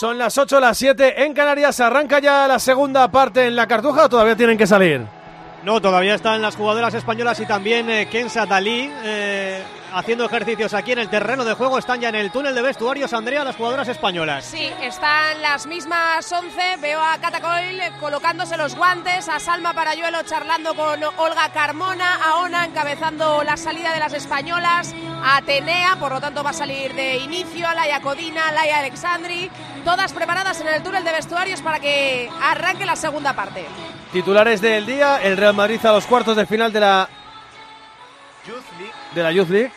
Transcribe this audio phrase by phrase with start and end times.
[0.00, 1.80] Son las 8, las 7 en Canarias.
[1.80, 5.04] Arranca ya la segunda parte en la Cartuja o todavía tienen que salir.
[5.64, 9.60] No, todavía están las jugadoras españolas y también eh, Kensa Dalí eh,
[9.92, 11.78] haciendo ejercicios aquí en el terreno de juego.
[11.78, 14.44] Están ya en el túnel de vestuarios, Andrea, las jugadoras españolas.
[14.44, 16.76] Sí, están las mismas 11.
[16.80, 22.66] Veo a Catacoil colocándose los guantes, a Salma Parayuelo charlando con Olga Carmona, a Ona
[22.66, 24.94] encabezando la salida de las españolas,
[25.24, 28.78] a Atenea, por lo tanto va a salir de inicio, a Laia Codina, a Laia
[28.78, 29.50] Alexandri,
[29.88, 33.64] todas preparadas en el túnel de vestuarios para que arranque la segunda parte.
[34.12, 37.08] Titulares del día, el Real Madrid a los cuartos de final de la
[39.14, 39.72] de la Youth League.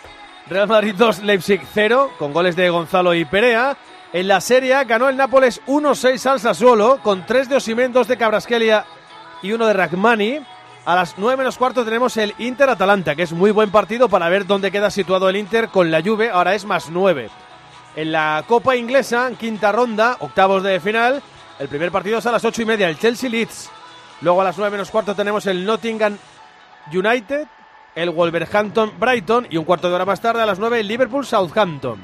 [0.50, 3.78] Real Madrid 2, Leipzig 0, con goles de Gonzalo y Perea.
[4.12, 8.18] En la Serie ganó el Nápoles 1-6 al Sassuolo, con 3 de Osimhen, 2 de
[8.18, 8.86] Cabrasquelia
[9.42, 10.40] y 1 de Ragmani.
[10.84, 14.46] A las 9 menos cuarto tenemos el Inter-Atalanta, que es muy buen partido para ver
[14.46, 17.30] dónde queda situado el Inter con la Juve, ahora es más 9.
[17.96, 21.22] En la Copa Inglesa, quinta ronda, octavos de final,
[21.60, 23.70] el primer partido es a las 8 y media, el Chelsea-Leeds.
[24.22, 26.18] Luego a las 9 menos cuarto tenemos el Nottingham
[26.94, 27.48] United,
[27.96, 31.26] el Wolverhampton Brighton y un cuarto de hora más tarde a las 9 el Liverpool
[31.26, 32.00] Southampton.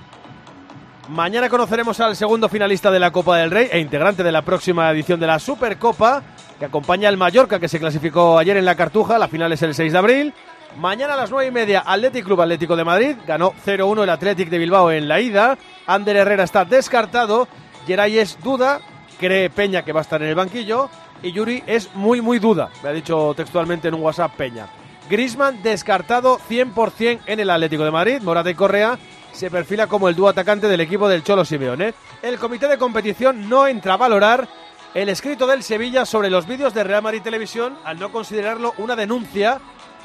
[1.10, 4.92] Mañana conoceremos al segundo finalista de la Copa del Rey e integrante de la próxima
[4.92, 6.22] edición de la Supercopa,
[6.60, 9.18] que acompaña al Mallorca, que se clasificó ayer en la Cartuja.
[9.18, 10.34] La final es el 6 de abril.
[10.78, 13.16] Mañana a las 9 y media, Athletic Club Atlético de Madrid.
[13.26, 15.58] Ganó 0-1 el Athletic de Bilbao en la ida.
[15.88, 17.48] Ander Herrera está descartado.
[17.88, 18.82] Geray es duda.
[19.20, 20.90] Cree Peña que va a estar en el banquillo.
[21.24, 22.70] Y Yuri es muy, muy duda.
[22.84, 24.68] Me ha dicho textualmente en un WhatsApp Peña.
[25.10, 28.22] Grisman descartado 100% en el Atlético de Madrid.
[28.22, 29.00] Morata y Correa
[29.32, 31.94] se perfila como el dúo atacante del equipo del Cholo Simeone.
[32.22, 34.48] El comité de competición no entra a valorar
[34.94, 38.96] el escrito del Sevilla sobre los vídeos de Real Madrid Televisión al no considerarlo una
[38.96, 39.60] denuncia,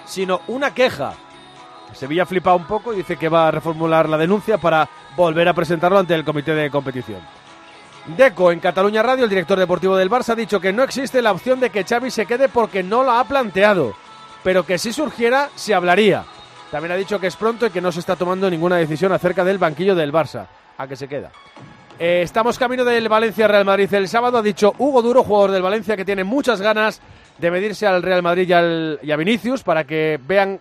[0.05, 1.15] sino una queja.
[1.95, 5.55] Sevilla flipa un poco y dice que va a reformular la denuncia para volver a
[5.55, 7.21] presentarlo ante el comité de competición.
[8.17, 11.33] Deco, en Cataluña Radio, el director deportivo del Barça, ha dicho que no existe la
[11.33, 13.95] opción de que Xavi se quede porque no la ha planteado
[14.43, 16.25] pero que si surgiera se hablaría.
[16.71, 19.45] También ha dicho que es pronto y que no se está tomando ninguna decisión acerca
[19.45, 20.47] del banquillo del Barça.
[20.79, 21.31] ¿A qué se queda?
[21.99, 25.63] Eh, estamos camino del Valencia Real Madrid el sábado, ha dicho Hugo Duro, jugador del
[25.63, 27.01] Valencia, que tiene muchas ganas
[27.39, 30.61] de medirse al Real Madrid y, al, y a Vinicius para que vean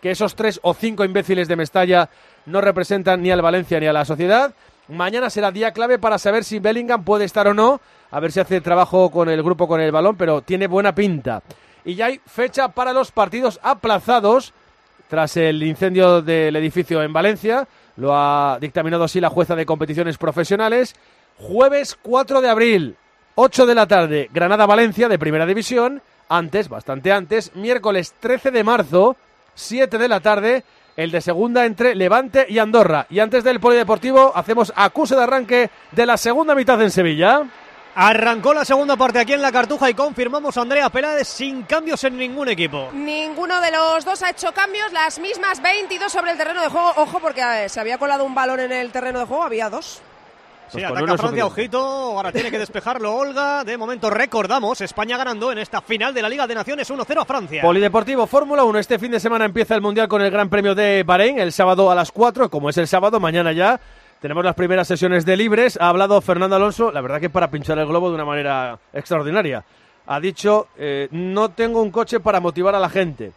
[0.00, 2.08] que esos tres o cinco imbéciles de Mestalla
[2.46, 4.54] no representan ni al Valencia ni a la sociedad.
[4.88, 8.40] Mañana será día clave para saber si Bellingham puede estar o no, a ver si
[8.40, 11.42] hace trabajo con el grupo con el balón, pero tiene buena pinta
[11.84, 14.52] y ya hay fecha para los partidos aplazados
[15.08, 17.66] tras el incendio del edificio en Valencia.
[17.96, 20.94] Lo ha dictaminado así la jueza de competiciones profesionales.
[21.36, 22.96] Jueves 4 de abril,
[23.34, 26.02] 8 de la tarde, Granada-Valencia de Primera División.
[26.28, 29.16] Antes, bastante antes, miércoles 13 de marzo,
[29.54, 30.64] 7 de la tarde,
[30.96, 33.06] el de segunda entre Levante y Andorra.
[33.10, 37.42] Y antes del Polideportivo, hacemos acuse de arranque de la segunda mitad en Sevilla.
[37.94, 42.04] Arrancó la segunda parte aquí en la Cartuja y confirmamos a Andrea Peláez sin cambios
[42.04, 42.90] en ningún equipo.
[42.92, 46.92] Ninguno de los dos ha hecho cambios, las mismas 22 sobre el terreno de juego.
[46.96, 50.00] Ojo, porque ver, se había colado un balón en el terreno de juego, había dos.
[50.70, 53.64] Sí, pues ataca Francia, ojito, ahora tiene que despejarlo Olga.
[53.64, 57.24] De momento recordamos, España ganando en esta final de la Liga de Naciones 1-0 a
[57.24, 57.62] Francia.
[57.62, 61.02] Polideportivo Fórmula 1, este fin de semana empieza el Mundial con el Gran Premio de
[61.02, 63.80] Bahrein, el sábado a las 4, como es el sábado, mañana ya
[64.20, 65.76] tenemos las primeras sesiones de libres.
[65.80, 69.64] Ha hablado Fernando Alonso, la verdad que para pinchar el globo de una manera extraordinaria.
[70.06, 73.32] Ha dicho, eh, no tengo un coche para motivar a la gente.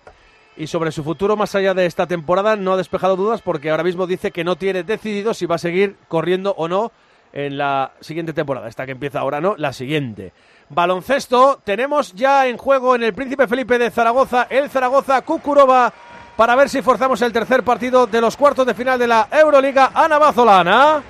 [0.56, 3.84] Y sobre su futuro más allá de esta temporada no ha despejado dudas porque ahora
[3.84, 6.92] mismo dice que no tiene decidido si va a seguir corriendo o no
[7.34, 8.70] en la siguiente temporada.
[8.70, 9.56] Esta que empieza ahora, ¿no?
[9.58, 10.32] La siguiente.
[10.70, 15.94] Baloncesto, tenemos ya en juego en el Príncipe Felipe de Zaragoza, el Zaragoza Cucurova
[16.36, 19.92] para ver si forzamos el tercer partido de los cuartos de final de la Euroliga.
[19.94, 21.04] Ana Bazolana.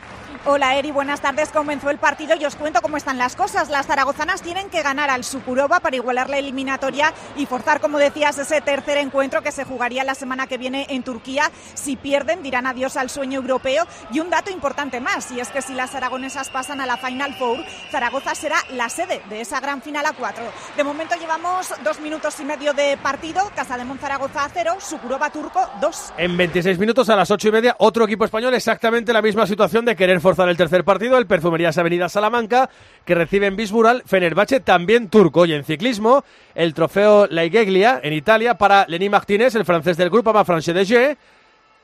[0.46, 1.52] Hola Eri, buenas tardes.
[1.52, 3.70] Comenzó el partido y os cuento cómo están las cosas.
[3.70, 8.38] Las zaragozanas tienen que ganar al Sukurova para igualar la eliminatoria y forzar, como decías,
[8.38, 11.50] ese tercer encuentro que se jugaría la semana que viene en Turquía.
[11.76, 13.88] Si pierden, dirán adiós al sueño europeo.
[14.12, 17.36] Y un dato importante más, y es que si las aragonesas pasan a la Final
[17.36, 20.44] Four, Zaragoza será la sede de esa gran final a cuatro.
[20.75, 23.50] De momento llevamos dos minutos y medio de partido.
[23.56, 26.12] Casa de Zaragoza a cero, Sukurova Turco dos.
[26.18, 29.86] En 26 minutos a las ocho y media, otro equipo español exactamente la misma situación
[29.86, 32.69] de querer forzar el tercer partido, el Perfumerías Avenida Salamanca,
[33.06, 35.45] que recibe en Bisbural Fenerbahce, también turco.
[35.45, 36.24] Y en ciclismo,
[36.56, 41.18] el trofeo Laigeglia en Italia para Lenny Martínez, el francés del grupo Franche de G,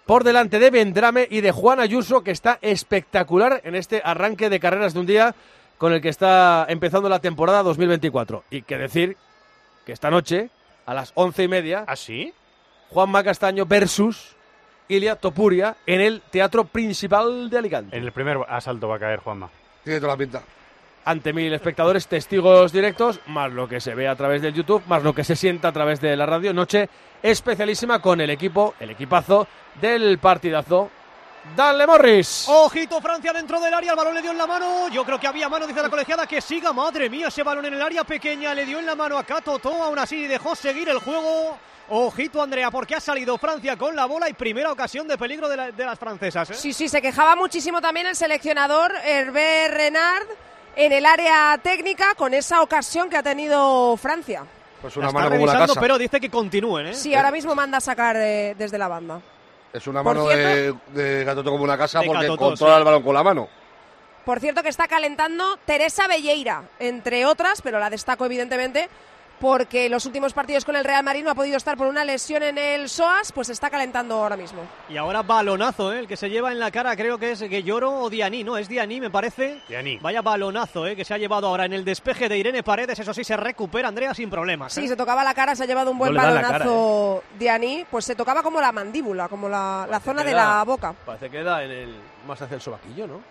[0.05, 4.59] por delante de Vendrame y de Juan Ayuso, que está espectacular en este arranque de
[4.59, 5.35] carreras de un día
[5.77, 8.43] con el que está empezando la temporada 2024.
[8.49, 9.17] Y que decir
[9.85, 10.49] que esta noche,
[10.85, 12.33] a las once y media, ¿así?
[12.33, 12.39] ¿Ah,
[12.89, 14.35] Juan Castaño versus
[14.89, 17.95] Ilia Topuria en el Teatro Principal de Alicante.
[17.95, 19.47] En el primer asalto va a caer Juanma.
[19.83, 20.41] Tiene toda la pinta.
[21.05, 25.01] ante mil espectadores, testigos directos, más lo que se ve a través del YouTube, más
[25.03, 26.53] lo que se sienta a través de la radio.
[26.53, 26.89] Noche
[27.23, 29.47] especialísima con el equipo, el equipazo
[29.79, 30.89] del partidazo.
[31.55, 32.45] Dale Morris.
[32.49, 34.89] Ojito Francia dentro del área, el balón le dio en la mano.
[34.89, 36.73] Yo creo que había mano, dice la colegiada, que siga.
[36.73, 39.71] Madre mía, ese balón en el área pequeña le dio en la mano a Toto.
[39.81, 41.57] Aún así dejó seguir el juego.
[41.89, 45.57] Ojito Andrea, porque ha salido Francia con la bola y primera ocasión de peligro de,
[45.57, 46.49] la- de las francesas.
[46.51, 46.53] ¿eh?
[46.53, 50.27] Sí, sí, se quejaba muchísimo también el seleccionador Hervé Renard
[50.75, 54.43] en el área técnica con esa ocasión que ha tenido Francia.
[54.81, 55.79] Pues una está mano como casa.
[55.81, 56.87] pero dice que continúen.
[56.87, 56.93] ¿eh?
[56.93, 59.19] Sí, ahora mismo manda a sacar eh, desde la banda.
[59.73, 62.77] Es una Por mano de, de Gatoto como una casa porque Gatoto, controla sí.
[62.79, 63.47] el balón con la mano.
[64.25, 68.89] Por cierto que está calentando Teresa Belleira, entre otras, pero la destaco evidentemente
[69.39, 72.43] porque los últimos partidos con el Real Madrid no ha podido estar por una lesión
[72.43, 74.61] en el SOAS, pues está calentando ahora mismo.
[74.89, 75.99] Y ahora balonazo, ¿eh?
[75.99, 78.57] el que se lleva en la cara, creo que es Guelloro o Dianí, ¿no?
[78.57, 79.61] Es Dianí, me parece.
[79.67, 79.97] Dianí.
[79.99, 80.95] Vaya balonazo, ¿eh?
[80.95, 82.99] que se ha llevado ahora en el despeje de Irene Paredes.
[82.99, 84.77] Eso sí, se recupera Andrea sin problemas.
[84.77, 84.81] ¿eh?
[84.81, 87.23] Sí, se tocaba la cara, se ha llevado un buen No le la cara, balonazo
[87.37, 90.93] Dianí, pues se tocaba como la mandíbula, como la, la zona de la boca.
[91.05, 91.95] Parece que da en el,
[92.27, 93.21] más hacia el sobaquillo, ¿no?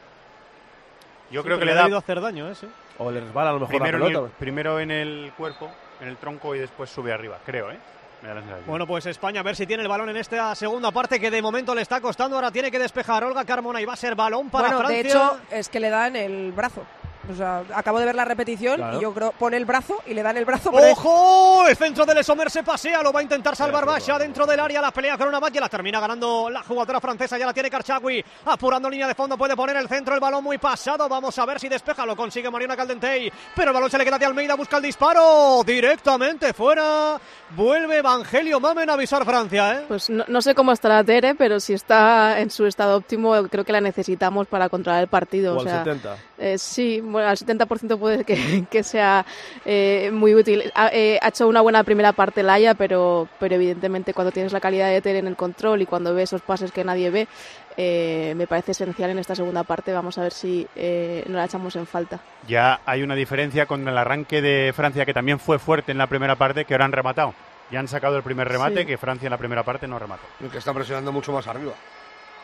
[1.30, 2.54] Yo Sí, creo que pero le ha da hacer daño, ¿eh?
[2.54, 2.66] Sí.
[2.96, 4.34] O le resbala a lo mejor primero la en, el, pelota.
[4.38, 7.78] primero en el cuerpo, en el tronco y después sube arriba, creo, ¿eh?
[8.22, 8.42] Me da.
[8.66, 11.40] Bueno, pues España a ver si tiene el balón en esta segunda parte que de
[11.40, 12.34] momento le está costando.
[12.34, 15.02] Ahora tiene que despejar Olga Carmona y va a ser balón para bueno, Francia.
[15.02, 16.82] de hecho, es que le da en el brazo.
[17.30, 18.98] O sea, acabo de ver la repetición Claro.
[18.98, 20.70] y yo creo pone el brazo y le dan el brazo.
[20.72, 21.66] ¡Ojo!
[21.68, 24.80] El centro del Sommer se pasea, lo va a intentar salvar Basha dentro del área.
[24.80, 27.36] La pelea con una la termina ganando la jugadora francesa.
[27.38, 29.36] Ya la tiene Karchagui, apurando línea de fondo.
[29.36, 31.08] Puede poner el centro, el balón muy pasado.
[31.08, 33.30] Vamos a ver si despeja, lo consigue Mariana Caldentey.
[33.54, 35.62] Pero el balón se le queda de Almeida, busca el disparo.
[35.64, 37.18] Directamente fuera.
[37.56, 39.84] Vuelve Evangelio Mamen a avisar Francia, ¿eh?
[39.88, 43.64] Pues no, no sé cómo estará Tere, pero si está en su estado óptimo, creo
[43.64, 45.54] que la necesitamos para controlar el partido.
[45.54, 46.16] O o al sea, 70.
[46.38, 49.24] eh, sí, bueno, al 70% puede que, que sea
[49.64, 50.70] eh, muy útil.
[50.74, 54.60] Ha, eh, ha hecho una buena primera parte Laia, pero, pero evidentemente cuando tienes la
[54.60, 57.28] calidad de Tere en el control y cuando ve esos pases que nadie ve,
[57.76, 59.92] eh, me parece esencial en esta segunda parte.
[59.92, 62.18] Vamos a ver si eh, no la echamos en falta.
[62.46, 66.06] Ya hay una diferencia con el arranque de Francia, que también fue fuerte en la
[66.08, 67.34] primera parte, que ahora han rematado.
[67.70, 68.86] Ya han sacado el primer remate, Sí.
[68.86, 70.22] que Francia en la primera parte no remató.
[70.42, 71.72] El que está presionando mucho más arriba.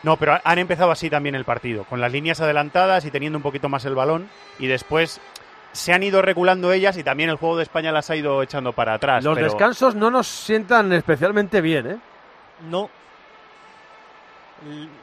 [0.05, 3.43] No, pero han empezado así también el partido, con las líneas adelantadas y teniendo un
[3.43, 4.29] poquito más el balón,
[4.59, 5.19] y después
[5.71, 8.71] se han ido regulando ellas y también el juego de España las ha ido echando
[8.71, 9.23] para atrás.
[9.23, 11.97] Los pero- descansos no nos sientan especialmente bien, ¿eh?
[12.69, 12.89] No.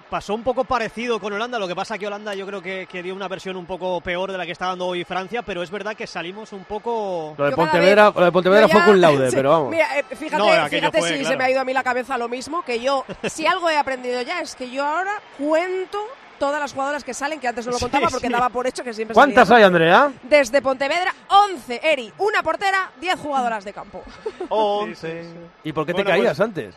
[0.08, 3.02] Pasó un poco parecido con Holanda, lo que pasa que Holanda yo creo que, que
[3.02, 5.70] dio una versión un poco peor de la que está dando hoy Francia, pero es
[5.70, 7.34] verdad que salimos un poco...
[7.37, 9.70] Lo de Pontevedra, vez- lo de Pontevedra fue con laude, sí, pero vamos.
[9.70, 11.28] Mira, eh, fíjate, No, fíjate fue, si claro.
[11.28, 13.76] se me ha ido a mí la cabeza lo mismo, que yo, si algo he
[13.76, 15.98] aprendido ya, es que yo ahora cuento
[16.38, 18.32] todas las jugadoras que salen, que antes no lo Sí, contaba porque sí.
[18.32, 19.62] daba por hecho que siempre ¿Cuántas salían.
[19.62, 20.12] hay, Andrea?
[20.25, 24.02] Desde Pontevedra, 11, Eri, una portera, 10 jugadoras de campo.
[25.62, 26.75] ¿Y por qué te Bueno, caías pues- antes?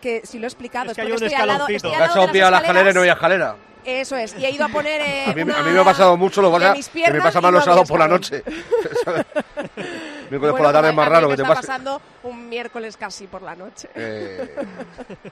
[0.00, 1.88] Que si lo he explicado, Es es, que hay porque un estoy al lado, escaloncito.
[1.88, 3.56] estoy al has lado de obviado la las escalera y no había escalera.
[3.84, 5.84] Eso es, y he ido a poner eh, A mí, una a mí me ha
[5.84, 8.42] pasado mucho, lo pasa mis que me pasa no los sábados por la noche.
[10.28, 11.66] Miércoles Bueno, por la tarde es a más raro que te está pase.
[11.68, 13.88] pasando un miércoles casi por la noche.
[13.94, 14.54] Eh,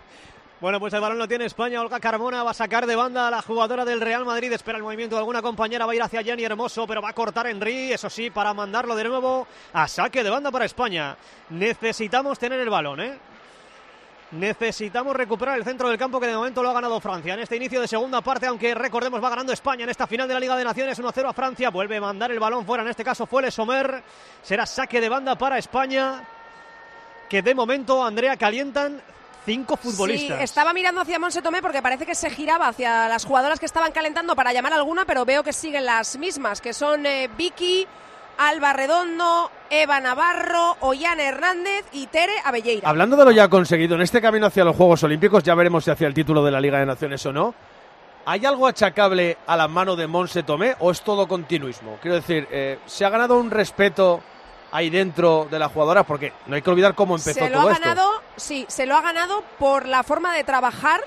[0.61, 1.79] Bueno, pues el balón lo tiene España.
[1.79, 4.51] Olga Carmona va a sacar de banda a la jugadora del Real Madrid.
[4.51, 5.85] Espera el movimiento de alguna compañera.
[5.85, 7.93] Va a ir hacia Jenny Hermoso, pero va a cortar Henry.
[7.93, 11.19] Eso sí, para mandarlo de nuevo a saque de banda para España.
[11.51, 13.19] Necesitamos tener el balón, ¿eh?
[14.35, 17.35] Necesitamos recuperar el centro del campo que de momento lo ha ganado Francia.
[17.35, 20.35] En este inicio de segunda parte, aunque recordemos va ganando España en esta final de
[20.35, 21.71] la Liga de Naciones 1-0 a Francia.
[21.71, 22.83] Vuelve a mandar el balón fuera.
[22.83, 24.03] En este caso fue Le Sommer.
[24.43, 26.25] Será saque de banda para España.
[27.29, 29.01] Que de momento, Andrea, calientan
[29.45, 30.41] cinco futbolistas.
[30.41, 33.93] Estaba mirando hacia Monse Tomé porque parece que se giraba hacia las jugadoras que estaban
[33.93, 37.87] calentando para llamar alguna, pero veo que siguen las mismas, que son eh, Vicky,
[38.39, 42.89] Alba Redondo, Eva Navarro, Ollana Hernández y Tere Abelleira.
[42.89, 45.91] Hablando de lo ya conseguido en este camino hacia los Juegos Olímpicos, ya veremos si
[45.91, 47.55] hacia el título de la Liga de Naciones o no.
[48.27, 51.99] ¿Hay algo achacable a la mano de Monse Tomé o es todo continuismo?
[52.01, 54.23] Quiero decir, eh, ¿se ha ganado un respeto
[54.73, 56.07] ahí dentro de las jugadoras?
[56.07, 57.83] Porque no hay que olvidar cómo empezó se lo todo ha esto.
[57.87, 61.03] ganado, sí, se lo ha ganado por la forma de trabajar,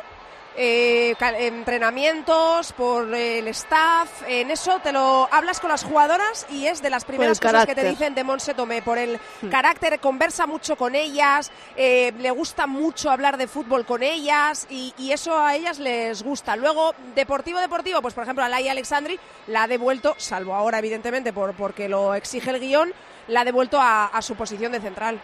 [0.57, 6.81] eh, entrenamientos, por el staff, en eso te lo hablas con las jugadoras y es
[6.81, 9.49] de las primeras cosas que te dicen de Monse Tomé, por el Hmm.
[9.49, 14.93] carácter, conversa mucho con ellas, eh, le gusta mucho hablar de fútbol con ellas y,
[14.97, 16.55] y eso a ellas les gusta.
[16.55, 21.31] Luego, deportivo, deportivo, pues por ejemplo a Laia Alexandri la ha devuelto, salvo ahora evidentemente
[21.33, 22.91] por, porque lo exige el guion,
[23.27, 25.19] la ha devuelto a, a su posición de central.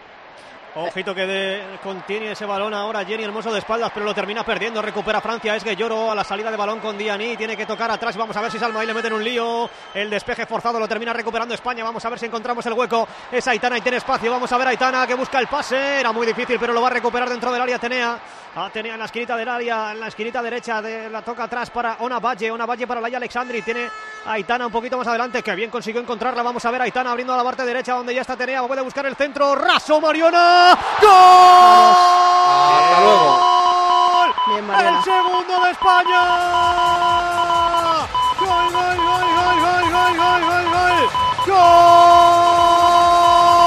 [0.76, 4.82] Ojito que de- contiene ese balón ahora Jenny Hermoso de espaldas, pero lo termina perdiendo.
[4.82, 5.54] Recupera Francia.
[5.54, 7.36] Es Guelloro a la salida de balón con Diani.
[7.36, 8.16] Tiene que tocar atrás.
[8.16, 9.70] Vamos a ver si Salma ahí le meten un lío.
[9.94, 11.84] El despeje forzado lo termina recuperando España.
[11.84, 13.06] Vamos a ver si encontramos el hueco.
[13.30, 14.32] Es Aitana y tiene espacio.
[14.32, 16.00] Vamos a ver Aitana que busca el pase.
[16.00, 18.18] Era muy difícil, pero lo va a recuperar dentro del área Atenea.
[18.56, 21.70] Ah, Atenea en la esquinita del área, en la esquinita derecha, de, la toca atrás
[21.70, 23.90] para Ona Valle, Ona Valle para Laia Alexandri, tiene
[24.26, 27.36] Aitana un poquito más adelante, que bien consiguió encontrarla, vamos a ver Aitana abriendo a
[27.36, 31.10] la parte derecha donde ya está Atenea, puede buscar el centro, raso Mariona, ¡Gol!
[32.70, 33.40] ¡Hasta luego!
[34.46, 36.22] Bien, ¡El segundo de España!
[38.38, 41.10] ¡Gol, gol, gol, gol, gol, gol, gol, gol!
[41.48, 41.56] ¡Gol!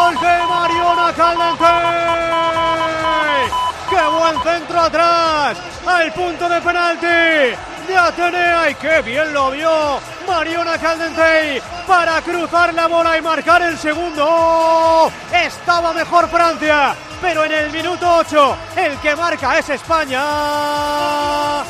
[0.08, 2.07] ¡Gol de Mariona Caldense!
[4.28, 5.58] ¡Qué buen centro atrás!
[5.86, 7.56] ¡Al punto de penalti!
[7.88, 13.62] De Atenea y qué bien lo vio Mariona Caldentey para cruzar la bola y marcar
[13.62, 15.10] el segundo.
[15.32, 21.64] Estaba mejor Francia, pero en el minuto 8 el que marca es España.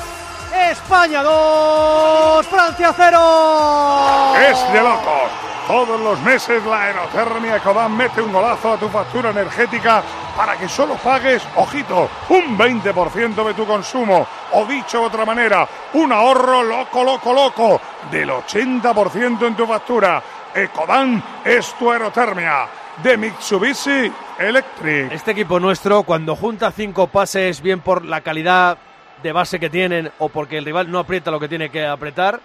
[0.71, 4.35] España 2, Francia 0.
[4.49, 5.46] Es de locos.
[5.67, 10.01] Todos los meses la aerotermia Ecodan mete un golazo a tu factura energética
[10.33, 14.25] para que solo pagues, ojito, un 20% de tu consumo.
[14.53, 20.23] O dicho de otra manera, un ahorro loco, loco, loco del 80% en tu factura.
[20.55, 22.67] Ecodan es tu aerotermia
[23.03, 24.09] de Mitsubishi
[24.39, 25.11] Electric.
[25.11, 28.77] Este equipo nuestro, cuando junta cinco pases, bien por la calidad
[29.21, 32.39] de base que tienen o porque el rival no aprieta lo que tiene que apretar,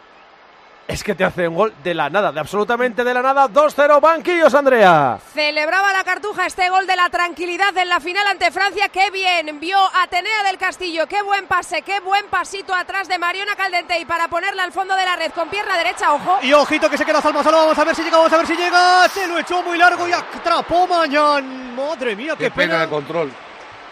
[0.93, 3.49] es que te hace un gol de la nada, de absolutamente de la nada.
[3.49, 5.19] 2-0, banquillos, Andrea.
[5.33, 8.89] Celebraba la Cartuja este gol de la tranquilidad en la final ante Francia.
[8.91, 9.59] ¡Qué bien!
[9.59, 11.07] Vio Atenea del Castillo.
[11.07, 11.83] ¡Qué buen pase!
[11.83, 15.49] ¡Qué buen pasito atrás de Mariona Caldentey para ponerla al fondo de la red con
[15.49, 16.13] pierna derecha!
[16.13, 16.39] ¡Ojo!
[16.43, 18.47] Y ojito que se queda Salma Salo, vamos a ver si llega, vamos a ver
[18.47, 19.09] si llega.
[19.09, 21.75] Se lo echó muy largo y atrapó Mañán.
[21.75, 23.33] Madre mía, qué, Qué pena de control.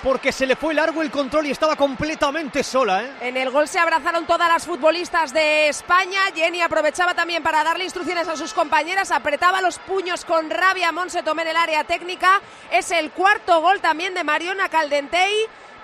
[0.03, 3.13] Porque se le fue largo el control y estaba completamente sola, ¿eh?
[3.21, 6.21] En el gol se abrazaron todas las futbolistas de España.
[6.35, 9.11] Jenny aprovechaba también para darle instrucciones a sus compañeras.
[9.11, 10.91] Apretaba los puños con rabia.
[10.91, 12.41] Monse tomó en el área técnica.
[12.73, 15.35] Es el cuarto gol también de Mariona Caldentey.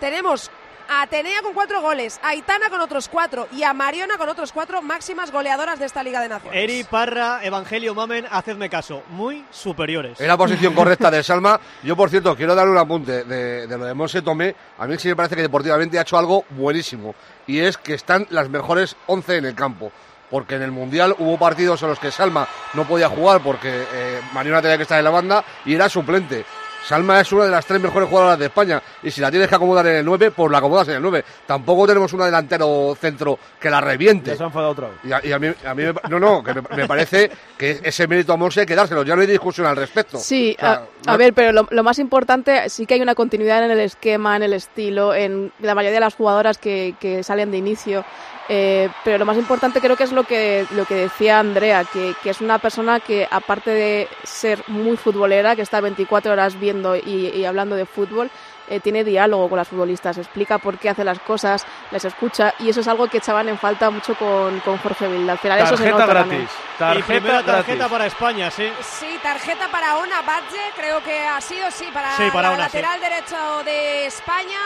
[0.00, 0.50] Tenemos
[0.88, 4.52] a Atenea con cuatro goles, a Aitana con otros cuatro y a Mariona con otros
[4.52, 6.58] cuatro máximas goleadoras de esta Liga de Naciones.
[6.62, 9.02] Eri, Parra, Evangelio, Mamen, hacedme caso.
[9.10, 10.20] Muy superiores.
[10.20, 11.60] Era posición correcta de Salma.
[11.82, 14.54] Yo, por cierto, quiero dar un apunte de, de lo de Monse Tomé.
[14.78, 17.14] A mí sí me parece que deportivamente ha hecho algo buenísimo.
[17.46, 19.92] Y es que están las mejores 11 en el campo.
[20.30, 24.20] Porque en el Mundial hubo partidos en los que Salma no podía jugar porque eh,
[24.32, 26.44] Mariona tenía que estar en la banda y era suplente.
[26.86, 29.54] Salma es una de las tres mejores jugadoras de España y si la tienes que
[29.56, 31.24] acomodar en el 9, pues la acomodas en el 9.
[31.46, 34.30] Tampoco tenemos una delantero centro que la reviente.
[34.30, 34.96] Ya se ha enfadado otra vez.
[35.02, 37.80] Y a, y a mí, a mí me, no, no, que me, me parece que
[37.82, 39.02] ese mérito a Monse hay que dárselo.
[39.02, 40.18] Ya no hay discusión al respecto.
[40.18, 43.00] Sí, O sea, a, a no- ver, pero lo, lo más importante sí que hay
[43.02, 46.94] una continuidad en el esquema, en el estilo, en la mayoría de las jugadoras que,
[47.00, 48.04] que salen de inicio.
[48.48, 52.14] Eh, pero lo más importante creo que es lo que, lo que decía Andrea, que,
[52.22, 56.94] que es una persona que aparte de ser muy futbolera, que está 24 horas viendo
[56.94, 58.30] y, y hablando de fútbol,
[58.68, 62.68] eh, tiene diálogo con las futbolistas, explica por qué hace las cosas, les escucha y
[62.68, 65.32] eso es algo que echaban en falta mucho con, con Jorge Vilda.
[65.32, 66.28] Al final eso se Tarjeta nota gratis.
[66.30, 66.44] también.
[66.44, 67.92] y Tarjeta primera tarjeta gratis.
[67.92, 68.72] para España, sí.
[68.80, 72.68] Sí, tarjeta para Ona Badge, creo que ha sido, sí, para, Sí, para la Ona,
[72.68, 72.76] sí.
[72.78, 74.58] lateral derecho de España.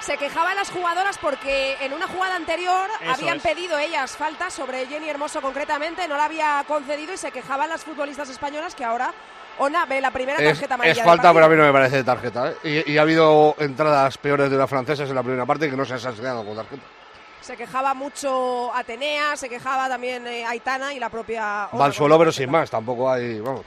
[0.00, 3.42] Se quejaban las jugadoras porque en una jugada anterior Eso habían es.
[3.42, 7.84] pedido ellas falta sobre Jenny Hermoso concretamente, no la había concedido y se quejaban las
[7.84, 9.12] futbolistas españolas que ahora
[9.58, 11.02] Ona ve la primera tarjeta amarilla.
[11.02, 12.50] es falta, pero a mí no me parece de tarjeta.
[12.62, 12.84] ¿eh?
[12.86, 15.84] Y, y ha habido entradas peores de las francesas en la primera parte que no
[15.84, 16.82] se han sancionado con tarjeta.
[17.40, 21.68] Se quejaba mucho Atenea, se quejaba también eh, Aitana y la propia.
[21.72, 22.70] Ona Va al suelo, con pero sin más.
[22.70, 23.40] Tampoco hay.
[23.40, 23.62] Vamos.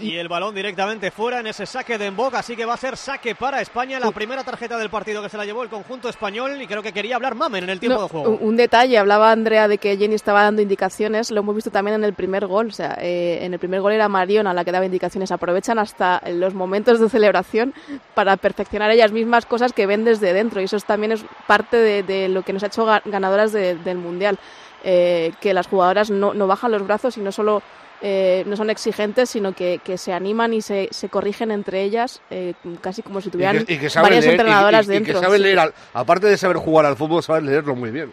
[0.00, 2.96] Y el balón directamente fuera en ese saque de Embok, así que va a ser
[2.96, 3.98] saque para España.
[4.00, 6.92] La primera tarjeta del partido que se la llevó el conjunto español y creo que
[6.92, 8.30] quería hablar Mamen en el tiempo No, de juego.
[8.30, 11.96] un- Un detalle, hablaba Andrea de que Jenny estaba dando indicaciones, lo hemos visto también
[11.96, 14.72] en el primer gol, o sea, eh, en el primer gol era Mariona la que
[14.72, 17.74] daba indicaciones, aprovechan hasta los momentos de celebración
[18.14, 21.76] para perfeccionar ellas mismas cosas que ven desde dentro y eso es- también es parte
[21.76, 24.38] de, de lo que nos ha hecho ga- ganadoras de- del Mundial,
[24.84, 27.62] eh, que las jugadoras no, no bajan los brazos y no solo...
[28.02, 32.20] eh, no son exigentes, sino que, que se animan y se, se corrigen entre ellas,
[32.30, 34.90] eh, casi como si Y tuvieran que, y que saben varias leer, y- entrenadoras y-
[34.90, 35.20] y que dentro.
[35.20, 35.42] saben sí.
[35.44, 38.12] leer al- aparte de saber jugar al fútbol, saben leerlo muy bien.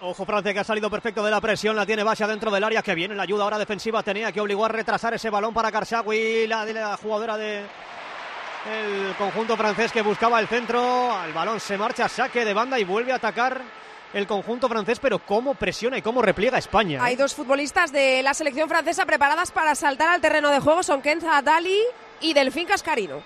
[0.00, 2.82] Ojo Francia que ha salido perfecto de la presión, la tiene Basia dentro del área,
[2.82, 6.46] que viene la ayuda ahora defensiva, tenía que obligó a retrasar ese balón para Karshawi,
[6.46, 7.62] la de la jugadora de
[8.70, 12.84] el conjunto francés que buscaba el centro, el balón se marcha, saque de banda y
[12.84, 13.60] vuelve a atacar
[14.14, 16.98] el conjunto francés, pero cómo presiona y cómo repliega España.
[16.98, 17.02] ¿eh?
[17.02, 21.02] Hay dos futbolistas de la selección francesa preparadas para saltar al terreno de juego, son
[21.02, 21.78] Kenza Dali
[22.20, 23.22] y Delfín Cascarino.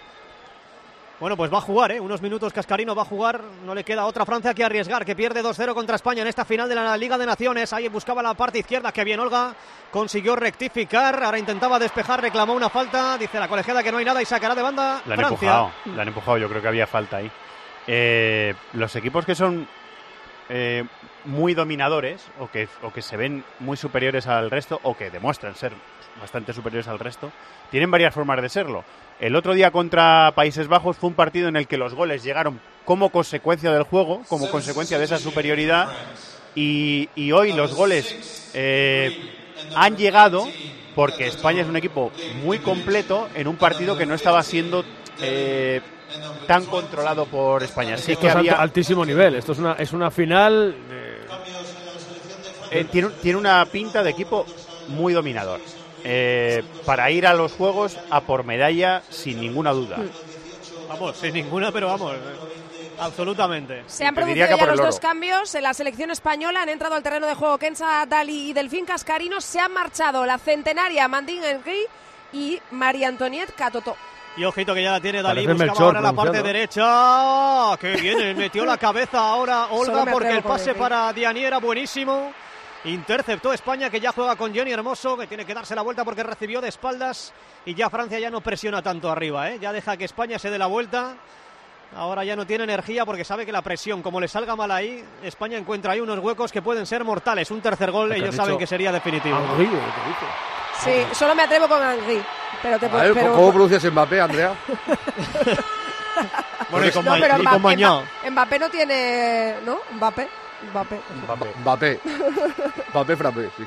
[1.20, 1.98] Bueno, pues va a jugar, ¿eh?
[1.98, 3.40] Unos minutos Cascarino va a jugar.
[3.66, 6.68] No le queda otra Francia que arriesgar, que pierde 2-0 contra España en esta final
[6.68, 7.72] de la Liga de Naciones.
[7.72, 9.52] Ahí buscaba la parte izquierda, que bien Olga
[9.90, 11.20] consiguió rectificar.
[11.24, 13.18] Ahora intentaba despejar, reclamó una falta.
[13.18, 15.24] Dice la colegiada que no hay nada y sacará de banda La han Francia.
[15.34, 17.30] empujado, la han empujado, yo creo que había falta ahí.
[17.88, 19.66] Eh, los equipos que son
[20.48, 20.84] eh,
[21.24, 25.54] muy dominadores o que, o que se ven muy superiores al resto o que demuestran
[25.54, 25.72] ser
[26.20, 27.30] bastante superiores al resto,
[27.70, 28.84] tienen varias formas de serlo.
[29.20, 32.60] El otro día contra Países Bajos fue un partido en el que los goles llegaron
[32.84, 35.88] como consecuencia del juego, como consecuencia de esa superioridad,
[36.54, 39.16] y, hoy los goles eh,
[39.76, 40.48] han llegado
[40.94, 42.10] porque España es un equipo
[42.42, 44.84] muy completo en un partido que no estaba siendo
[45.20, 45.80] eh,
[46.46, 47.96] tan controlado por España.
[47.96, 49.34] Sí Esto que es había, altísimo nivel.
[49.34, 50.74] Esto es una, es una final.
[50.90, 51.26] eh,
[52.70, 54.44] eh, tiene, tiene una pinta de equipo
[54.88, 55.60] muy dominador.
[56.04, 59.98] Eh, para ir a los Juegos a por medalla sin ninguna duda.
[60.88, 62.14] Vamos, sin ninguna, pero vamos.
[62.14, 62.18] eh,
[63.00, 63.84] Absolutamente.
[63.86, 66.62] Se han producido ya los dos cambios en la selección española.
[66.62, 69.40] Han entrado al terreno de juego Kenza Dali y Delfín Cascarino.
[69.40, 71.84] Se han marchado la centenaria Mandín Henry
[72.32, 73.96] y María Antoniette Catoto.
[74.38, 77.76] Y ojito que ya la tiene Dalí, Parece buscaba Melchor ahora la parte derecha.
[77.80, 78.38] ¡Qué bien!
[78.38, 82.32] metió la cabeza ahora Olga porque el pase para Diani era buenísimo.
[82.84, 86.22] Interceptó España que ya juega con Johnny Hermoso, que tiene que darse la vuelta porque
[86.22, 87.32] recibió de espaldas.
[87.66, 89.58] Y ya Francia ya no presiona tanto arriba, ¿eh?
[89.60, 91.16] ya deja que España se dé la vuelta.
[91.96, 95.04] Ahora ya no tiene energía porque sabe que la presión, como le salga mal ahí,
[95.24, 97.50] España encuentra ahí unos huecos que pueden ser mortales.
[97.50, 99.36] Un tercer gol, ellos saben que sería definitivo.
[100.84, 102.22] Sí, solo me atrevo con Henry.
[102.62, 104.52] Pero te A ver, pero- ¿cómo pronuncias Mbappé, Andrea?
[106.70, 107.90] Bueno, y con, No, pero y con Mbappé, Mañá.
[108.00, 109.54] Mbappé- Mbappé no tiene.
[109.64, 109.78] ¿No?
[109.92, 110.28] Mbappé.
[110.72, 111.00] Mbappé.
[111.62, 112.00] Mbappé.
[112.92, 113.64] Mbappé frappé, sí.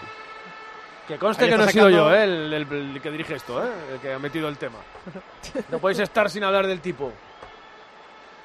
[1.08, 3.70] Que conste que no he sido yo, eh, el, el- el que dirige esto, eh,
[3.94, 4.78] el que ha metido el tema.
[5.70, 7.12] No podéis estar sin hablar del tipo.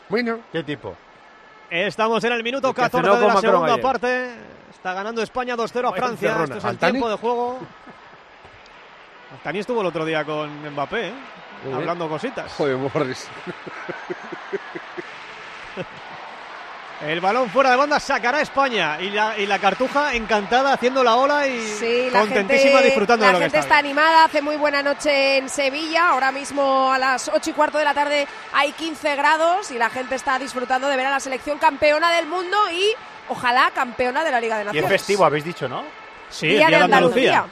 [0.09, 0.95] Bueno, ¿Qué tipo?
[1.69, 3.83] Estamos en el minuto El que 14 cenó de con la Macron segunda ayer.
[3.83, 4.31] parte.
[4.71, 6.37] Está ganando España 2-0 a Francia.
[6.45, 7.59] Esto es el tiempo de juego.
[9.33, 11.13] Altani estuvo el otro día con Mbappé, ¿eh?
[11.75, 12.53] Hablando cositas.
[12.53, 13.29] joder, Morris.
[17.03, 18.99] El balón fuera de banda sacará España.
[19.01, 23.23] Y la, y la cartuja encantada haciendo la ola y Sí, la contentísima gente, disfrutando
[23.27, 23.69] la de lo que gente está.
[23.75, 26.09] está animada, hace muy buena noche en Sevilla.
[26.11, 29.91] Ahora mismo a las 8 y cuarto de la tarde hay 15 grados y la
[29.91, 32.95] gente está disfrutando de ver a la selección campeona del mundo y
[33.29, 34.91] ojalá campeona de la Liga de Y es Naciones.
[34.91, 35.85] festivo, habéis dicho, ¿no?
[36.31, 37.45] Sí, Día el de día Andalucía.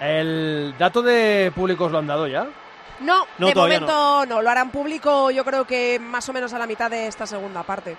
[0.00, 2.46] El dato de públicos lo han dado ya.
[3.00, 4.42] No, No, de momento no.
[4.42, 7.62] Lo harán público yo creo que más o menos a la mitad de esta segunda
[7.62, 7.96] parte.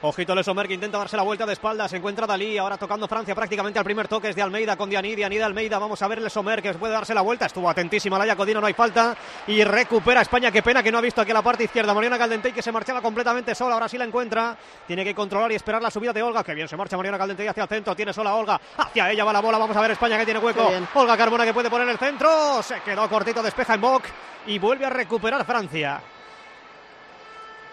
[0.00, 1.90] Ojito Le Sommer que intenta darse la vuelta de espaldas.
[1.90, 5.16] Se encuentra Dalí, ahora tocando Francia prácticamente al primer toque es de Almeida con Dianí.
[5.16, 5.76] Dianí de Almeida.
[5.80, 7.46] Vamos a ver Le Sommer que puede darse la vuelta.
[7.46, 9.16] Estuvo atentísima la Codino, no hay falta.
[9.48, 10.52] Y recupera España.
[10.52, 11.92] Qué pena que no ha visto aquí a la parte izquierda.
[11.94, 13.74] Mariana Caldentey que se marchaba completamente sola.
[13.74, 14.56] Ahora sí la encuentra.
[14.86, 16.44] Tiene que controlar y esperar la subida de Olga.
[16.44, 17.96] Que bien se marcha Mariana Caldentey hacia el centro.
[17.96, 18.60] Tiene sola Olga.
[18.76, 19.58] Hacia ella va la bola.
[19.58, 20.70] Vamos a ver España que tiene hueco.
[20.94, 22.62] Olga Carmona que puede poner el centro.
[22.62, 24.04] Se quedó cortito, despeja en Boc.
[24.46, 26.00] Y vuelve a recuperar Francia.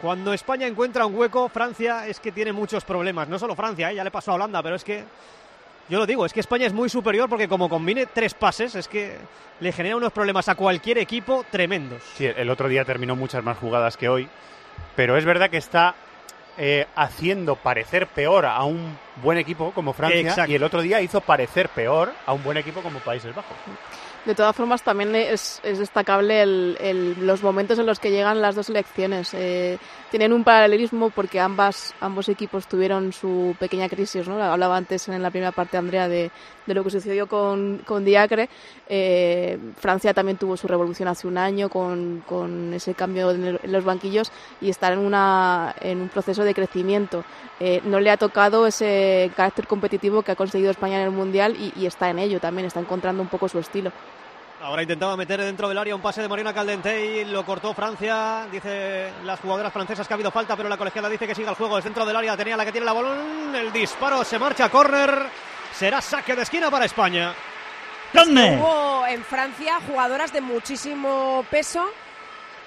[0.05, 3.27] Cuando España encuentra un hueco, Francia es que tiene muchos problemas.
[3.27, 3.95] No solo Francia, ¿eh?
[3.95, 5.03] ya le pasó a Holanda, pero es que.
[5.89, 8.87] Yo lo digo, es que España es muy superior porque como combine tres pases, es
[8.87, 9.17] que
[9.59, 12.03] le genera unos problemas a cualquier equipo tremendos.
[12.13, 14.29] Sí, el otro día terminó muchas más jugadas que hoy,
[14.95, 15.95] pero es verdad que está
[16.59, 20.51] eh, haciendo parecer peor a un buen equipo como Francia Exacto.
[20.51, 23.57] y el otro día hizo parecer peor a un buen equipo como Países Bajos.
[24.25, 28.55] De todas formas, también es, es destacable el- los momentos en los que llegan las
[28.55, 29.31] dos selecciones.
[29.35, 29.77] Eh,
[30.09, 34.27] tienen un paralelismo porque ambas, ambos equipos tuvieron su pequeña crisis.
[34.27, 34.41] ¿no?
[34.41, 36.31] Hablaba antes en la primera parte, Andrea, de,
[36.65, 38.49] lo que sucedió con, con Diacre.
[38.89, 43.83] Eh, Francia también tuvo su revolución hace un año con, con ese cambio en los
[43.83, 47.23] banquillos y está en, una, en un proceso de crecimiento.
[47.59, 51.55] Eh, no le ha tocado ese carácter competitivo que ha conseguido España en el Mundial
[51.59, 53.91] y, y está en ello también, está encontrando un poco su estilo.
[54.65, 59.13] Ahora intentaba meter dentro del área un pase de Mariana Caldentey, lo cortó Francia, dice
[59.23, 61.77] las jugadoras francesas que ha habido falta, pero la colegiala dice que siga el juego,
[61.77, 64.69] es dentro del área, tenía la que tiene la balón, el disparo se marcha a
[64.69, 65.27] córner,
[65.71, 67.31] será saque de esquina para España.
[68.15, 71.85] Hubo en Francia jugadoras de muchísimo peso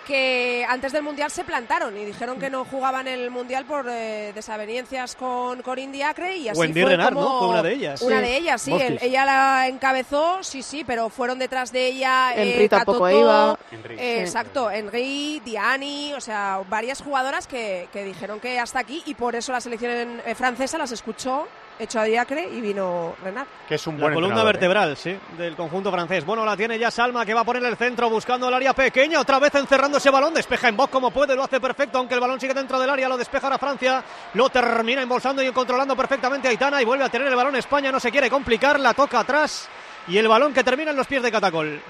[0.09, 4.33] que antes del Mundial se plantaron y dijeron que no jugaban el Mundial por eh,
[4.35, 7.39] desavenencias con Corinne Diacre y así Wendy fue Renard, como- ¿no?
[7.41, 8.01] Fue una de ellas.
[8.03, 8.23] Una Sí.
[8.23, 8.73] de ellas, sí.
[9.03, 13.59] Ella la encabezó, sí, sí, pero fueron detrás de ella eh, Henry tampoco Catoto, iba.
[13.71, 13.97] Henry.
[13.99, 14.21] eh.
[14.23, 19.37] Exacto, Henry, Diani, o sea, varias jugadoras que, que dijeron que hasta aquí y por
[19.37, 21.47] eso la selección eh, francesa las escuchó
[21.79, 23.47] echó a Diacre y vino Renat.
[23.69, 24.45] Que es un La buen columna ¿eh?
[24.45, 26.25] vertebral, sí, del conjunto francés.
[26.25, 29.21] Bueno, la tiene ya Salma, que va a poner el centro buscando el área pequeña.
[29.21, 30.35] Otra vez encerrando ese balón.
[30.35, 31.99] Despeja en box como puede, lo hace perfecto.
[31.99, 34.03] Aunque el balón sigue dentro del área, lo despeja ahora Francia.
[34.35, 36.83] Lo termina embolsando y controlando perfectamente a Aitana.
[36.83, 37.93] Y vuelve a tener el balón España.
[37.93, 39.69] No se quiere complicar, la toca atrás.
[40.09, 41.81] Y el balón que termina en los pies de Catacol.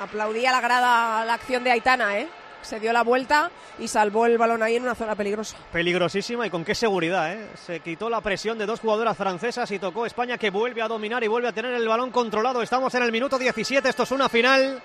[0.00, 2.28] Aplaudía la grada la acción de Aitana, ¿eh?
[2.62, 5.56] Se dio la vuelta y salvó el balón ahí en una zona peligrosa.
[5.72, 7.48] Peligrosísima y con qué seguridad, ¿eh?
[7.66, 11.22] Se quitó la presión de dos jugadoras francesas y tocó España que vuelve a dominar
[11.24, 12.62] y vuelve a tener el balón controlado.
[12.62, 14.82] Estamos en el minuto 17, esto es una final.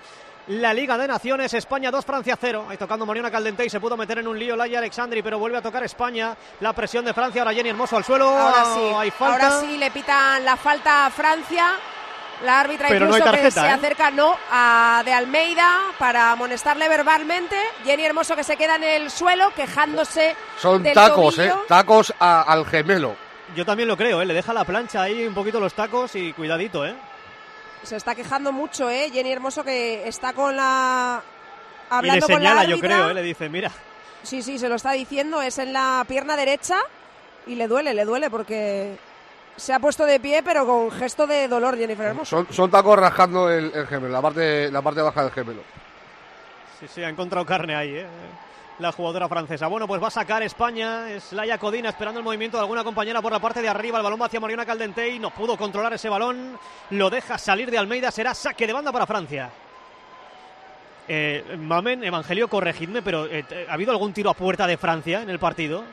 [0.48, 2.66] La Liga de Naciones, España 2, Francia 0.
[2.68, 5.56] Ahí tocando Mariona Caldente y se pudo meter en un lío Laia Alexandri, pero vuelve
[5.56, 6.36] a tocar España.
[6.60, 8.28] La presión de Francia, ahora Jenny Hermoso al suelo.
[8.28, 9.46] Ahora sí, hay falta.
[9.46, 11.76] ahora sí le pitan la falta a Francia.
[12.44, 13.76] La árbitra Pero no incluso hay tarjeta, que se ¿eh?
[13.78, 17.56] acerca no a de Almeida para amonestarle verbalmente.
[17.84, 21.54] Jenny Hermoso que se queda en el suelo quejándose Son del tacos, tobillo.
[21.54, 21.58] ¿eh?
[21.68, 23.16] Tacos a- al gemelo.
[23.56, 24.26] Yo también lo creo, ¿eh?
[24.26, 26.94] Le deja la plancha ahí un poquito los tacos y cuidadito, ¿eh?
[27.82, 29.10] Se está quejando mucho, ¿eh?
[29.12, 33.14] Jenny Hermoso que está con la Y le hablando con la señala, yo creo, ¿eh?
[33.14, 33.70] Le dice, mira,
[34.22, 35.42] Sí, sí, se lo está diciendo.
[35.42, 36.78] Es en la pierna derecha
[37.46, 38.96] y le duele, le duele porque
[39.56, 42.36] se ha puesto de pie, pero con gesto de dolor, Jennifer Hermoso.
[42.36, 45.62] Son, son tacos rascando el, el gemelo, la parte, la parte baja del gemelo.
[46.80, 48.06] Sí, sí, ha encontrado carne ahí, ¿eh?
[48.80, 49.68] La jugadora francesa.
[49.68, 51.08] Bueno, pues va a sacar España.
[51.08, 53.98] Es Laia Codina esperando el movimiento de alguna compañera por la parte de arriba.
[53.98, 55.20] El balón va hacia Mariona Caldentey.
[55.20, 56.58] No pudo controlar ese balón.
[56.90, 58.10] Lo deja salir de Almeida.
[58.10, 59.48] Será saque de banda para Francia.
[61.06, 65.30] Eh, Mamen, Evangelio, corregidme, pero eh, ¿ha habido algún tiro a puerta de Francia en
[65.30, 65.84] el partido?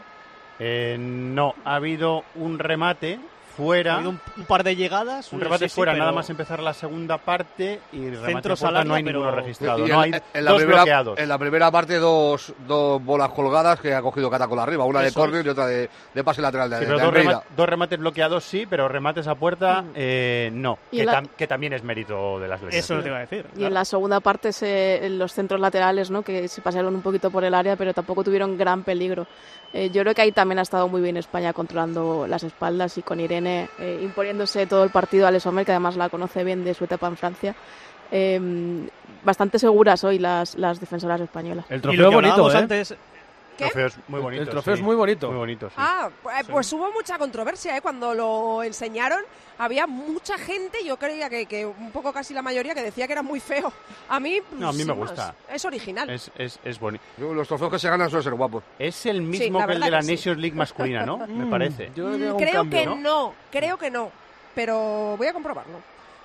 [0.57, 3.19] Eh, no, ha habido un remate
[3.55, 3.93] fuera.
[3.93, 5.31] ¿Ha habido un, un par de llegadas?
[5.31, 8.61] Un remate Sí, sí, fuera, pero nada más empezar la segunda parte y remate Centros
[8.63, 9.87] a puerta al no hay área, ninguno pero- registrado.
[9.87, 11.19] No, hay en, en la dos primera, bloqueados.
[11.19, 15.11] en la primera parte dos, dos bolas colgadas que ha cogido Catacol arriba, una de
[15.11, 18.65] córner y otra de, de pase lateral de, Sí, de pero dos, remates bloqueados sí,
[18.69, 20.77] pero remates a puerta eh, no.
[20.91, 23.21] Y Que, en la- tam- que también es mérito de las Eso te iba a
[23.21, 23.45] decir.
[23.57, 26.21] Y en la segunda parte se- los centros laterales, ¿no?
[26.21, 29.27] que se pasaron un poquito por el área, pero tampoco tuvieron gran peligro.
[29.73, 33.01] Eh, yo creo que ahí también ha estado muy bien España controlando las espaldas y
[33.03, 36.63] con Irene eh, imponiéndose todo el partido a Ale Sommer, que además la conoce bien
[36.63, 37.55] de su etapa en Francia.
[38.11, 38.39] Eh,
[39.23, 41.65] bastante seguras hoy las, las defensoras españolas.
[41.69, 42.57] El Y trofeo lo que bonito, ¿eh?
[42.57, 42.95] antes,
[43.57, 43.65] ¿Qué?
[43.65, 44.43] Trofeo es muy El- bonito.
[44.43, 44.79] el trofeo sí.
[44.81, 45.27] es muy bonito.
[45.29, 45.75] Muy bonito, sí.
[45.77, 47.81] Ah, pu- pues hubo mucha controversia, ¿eh?
[47.81, 49.21] Cuando lo enseñaron,
[49.59, 53.13] había mucha gente, yo creía que, que un poco casi la mayoría, que decía que
[53.13, 53.71] era muy feo.
[54.09, 55.35] A mí, No, a mí me gusta.
[55.51, 56.09] Es original.
[56.09, 57.03] Es, es, es bonito.
[57.17, 58.63] Los trofeos que se ganan suelen ser guapos.
[58.79, 60.01] Es el mismo que el de la.
[60.01, 61.17] Nations League masculina, ¿no?
[61.27, 61.91] Me parece.
[61.95, 62.95] yo creo cambio, que ¿no?
[62.95, 63.33] ¿no?
[63.51, 64.11] creo que no.
[64.55, 65.79] Pero voy a comprobarlo.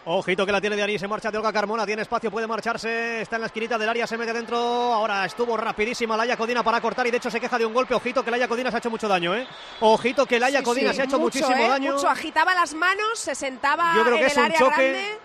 [0.08, 3.22] Ojito que la tiene de Ari, se marcha de Olga Carmona, tiene espacio, puede marcharse,
[3.22, 6.80] está en la esquinita del área, se mete dentro, ahora estuvo rapidísima Laia Codina para
[6.80, 8.78] cortar y de hecho se queja de un golpe, ojito que Laia Codina se ha
[8.78, 9.44] hecho mucho daño, ¿eh?
[9.80, 11.68] Ojito que Laia Sí, Codina sí, se ha hecho mucho, muchísimo ¿eh?
[11.68, 11.94] daño.
[11.94, 14.74] Mucho, agitaba las manos, se sentaba Yo creo en que el es un área choque.
[14.92, 15.18] grande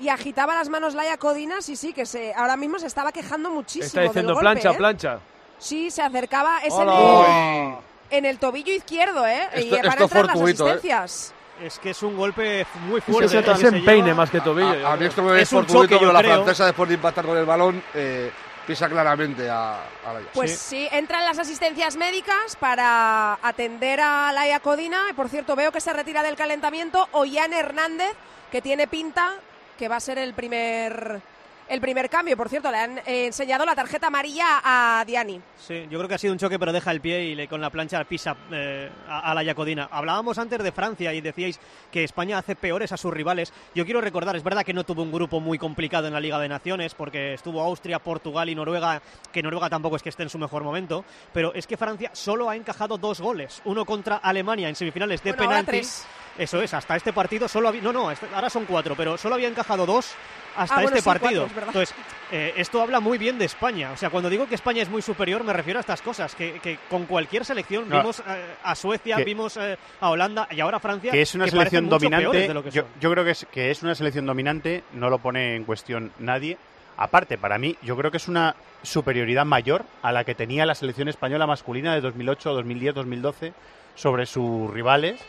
[0.00, 3.48] y agitaba las manos Laia Codina, sí, sí, que se, ahora mismo se estaba quejando
[3.48, 4.76] muchísimo Está diciendo del plancha, ¿eh?
[4.76, 5.18] plancha.
[5.58, 7.74] Sí, se acercaba, es en el,
[8.10, 9.48] en el tobillo izquierdo, ¿eh?
[9.54, 11.32] y Esto- van esto a entrar las ¿eh?
[11.62, 13.38] Es que es un golpe muy fuerte.
[13.38, 14.16] es se empeine lleva.
[14.16, 14.86] más que tobillo.
[14.86, 16.34] A, a mí esto me Es un choque, pero yo la creo.
[16.34, 18.30] francesa después de impactar con el balón eh,
[18.66, 20.86] pisa claramente a, a la Pues sí.
[20.92, 25.06] entran las asistencias médicas para atender a Laia Codina.
[25.10, 28.12] Y por cierto, veo que se retira del calentamiento Ollán Hernández,
[28.52, 29.34] que tiene pinta
[29.78, 31.20] que va a ser el primer
[31.68, 32.36] el primer cambio.
[32.36, 35.40] Por cierto, le han eh, enseñado la tarjeta amarilla a Diani.
[35.58, 37.60] Sí, yo creo que ha sido un choque, pero deja el pie y le, con
[37.60, 39.88] la plancha pisa eh, a, a la Yacodina.
[39.90, 43.52] Hablábamos antes de Francia y decíais que España hace peores a sus rivales.
[43.74, 46.38] Yo quiero recordar, es verdad que no tuvo un grupo muy complicado en la Liga
[46.38, 49.00] de Naciones, porque estuvo Austria, Portugal y Noruega,
[49.32, 52.48] que Noruega tampoco es que esté en su mejor momento, pero es que Francia solo
[52.48, 56.06] ha encajado dos goles, uno contra Alemania en semifinales de Bueno, penaltis.
[56.38, 57.80] Eso es, hasta este partido solo había.
[57.82, 60.14] No, no, este- ahora son cuatro, pero solo había encajado dos
[60.56, 61.46] hasta Ah, bueno, este cuatro, partido.
[61.46, 61.52] es.
[61.66, 61.94] Entonces,
[62.32, 63.90] eh, esto habla muy bien de España.
[63.92, 66.34] O sea, cuando digo que España es muy superior, me refiero a estas cosas.
[66.34, 67.98] Que, que con cualquier selección No.
[67.98, 71.10] vimos eh, a Suecia, Que- vimos eh, a Holanda y ahora a Francia.
[71.12, 72.48] que es una selección dominante.
[72.48, 72.90] de lo que yo, son.
[73.00, 76.58] yo creo que es, que es una selección dominante, no lo pone en cuestión nadie.
[76.98, 80.74] Aparte, para mí, yo creo que es una superioridad mayor a la que tenía la
[80.74, 83.52] selección española masculina de 2008, 2010, 2012
[83.94, 85.20] sobre sus rivales.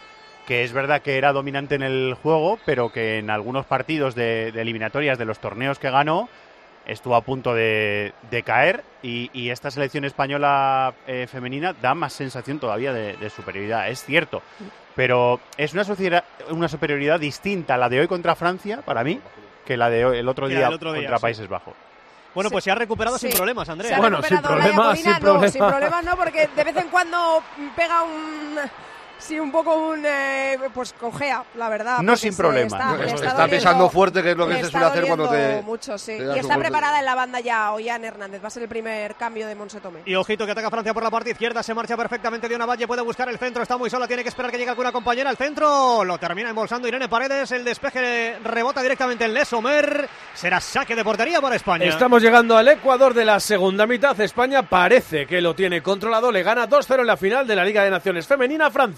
[0.47, 4.51] Que es verdad que era dominante en el juego, pero que en algunos partidos de,
[4.53, 6.29] de eliminatorias de los torneos que ganó
[6.85, 8.81] estuvo a punto de, de caer.
[9.03, 13.89] Y, y esta selección española eh, femenina da más sensación todavía de, de superioridad.
[13.89, 14.41] Es cierto,
[14.95, 19.19] pero es una, sociedad- una superioridad distinta a la de hoy contra Francia, para mí,
[19.65, 21.21] que la de hoy- el otro día del otro día, contra sí.
[21.23, 21.73] Países Bajos.
[22.33, 23.97] Bueno, pues se ha recuperado sin problemas, Se Andrea.
[23.97, 25.51] ha Bueno, sin recuperado Laia problemas, Codina, sin no, problemas.
[25.51, 27.43] sin problemas no, porque de vez en cuando
[27.75, 28.55] pega un
[29.19, 30.03] Sí, un poco un.
[30.05, 31.99] eh, pues cojea, la verdad.
[32.01, 32.95] No sin problema.
[33.03, 35.61] Está, pisando fuerte, que es lo que se suele hacer cuando te.
[35.63, 36.17] Mucho, sí.
[36.17, 36.59] te Y está golpe.
[36.59, 38.43] preparada en la banda ya Ollán Hernández.
[38.43, 40.01] Va a ser el primer cambio de Monse Tomé.
[40.05, 42.87] Y ojito que ataca Francia por la parte izquierda, se marcha perfectamente de una valle,
[42.87, 45.37] puede buscar el centro, está muy sola, tiene que esperar que llegue alguna compañera al
[45.37, 51.03] centro, lo termina embolsando Irene Paredes, el despeje rebota directamente en Lesomer, será saque de
[51.03, 51.85] portería para España.
[51.85, 54.19] Estamos llegando al Ecuador de la segunda mitad.
[54.21, 56.31] España parece que lo tiene controlado.
[56.31, 58.69] Le gana 2-0 en la final de la Liga de Naciones Femenina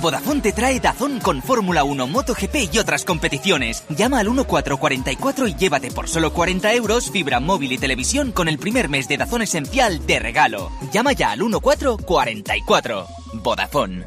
[0.00, 3.84] Vodafone te trae Dazón con Fórmula 1, MotoGP y otras competiciones.
[3.88, 8.58] Llama al 1444 y llévate por solo 40 euros fibra móvil y televisión con el
[8.58, 10.70] primer mes de Dazón Esencial de regalo.
[10.92, 13.06] Llama ya al 1444.
[13.34, 14.04] Vodafone.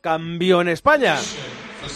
[0.00, 1.18] Cambio en España.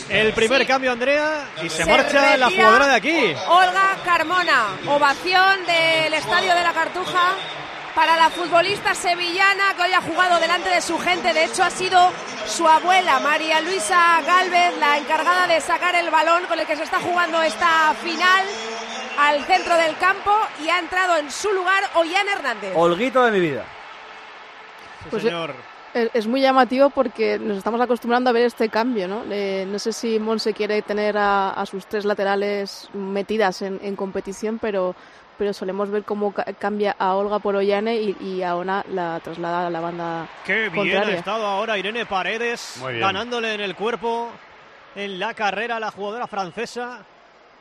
[0.08, 3.18] El primer cambio, Andrea, y se, Se marcha la jugadora de aquí.
[3.48, 4.78] Olga Carmona.
[4.88, 7.34] Ovación del Estadio de la Cartuja
[7.94, 11.33] para la futbolista sevillana que hoy ha jugado delante de su gente.
[11.33, 12.11] De hecho, ha sido
[12.46, 16.83] su abuela, María Luisa Galvez, la encargada de sacar el balón con el que se
[16.83, 18.44] está jugando esta final
[19.18, 20.33] al centro del campo
[20.64, 22.72] y ha entrado en su lugar Ollán Hernández.
[22.74, 23.64] Olguito de mi vida.
[25.04, 25.54] Sí, Pues, señor.
[25.94, 29.22] Es, es muy llamativo porque nos estamos acostumbrando a ver este cambio, ¿no?
[29.30, 33.94] Eh, no sé si Monse quiere tener a, a sus tres laterales metidas en, en
[33.94, 34.96] competición, pero,
[35.38, 39.20] pero solemos ver cómo ca- cambia a Olga por Ollane y, y a Ona la
[39.20, 41.14] traslada a la banda Qué bien contraria.
[41.14, 44.30] ha estado ahora Irene Paredes, ganándole en el cuerpo
[44.96, 47.04] en la carrera a la jugadora francesa.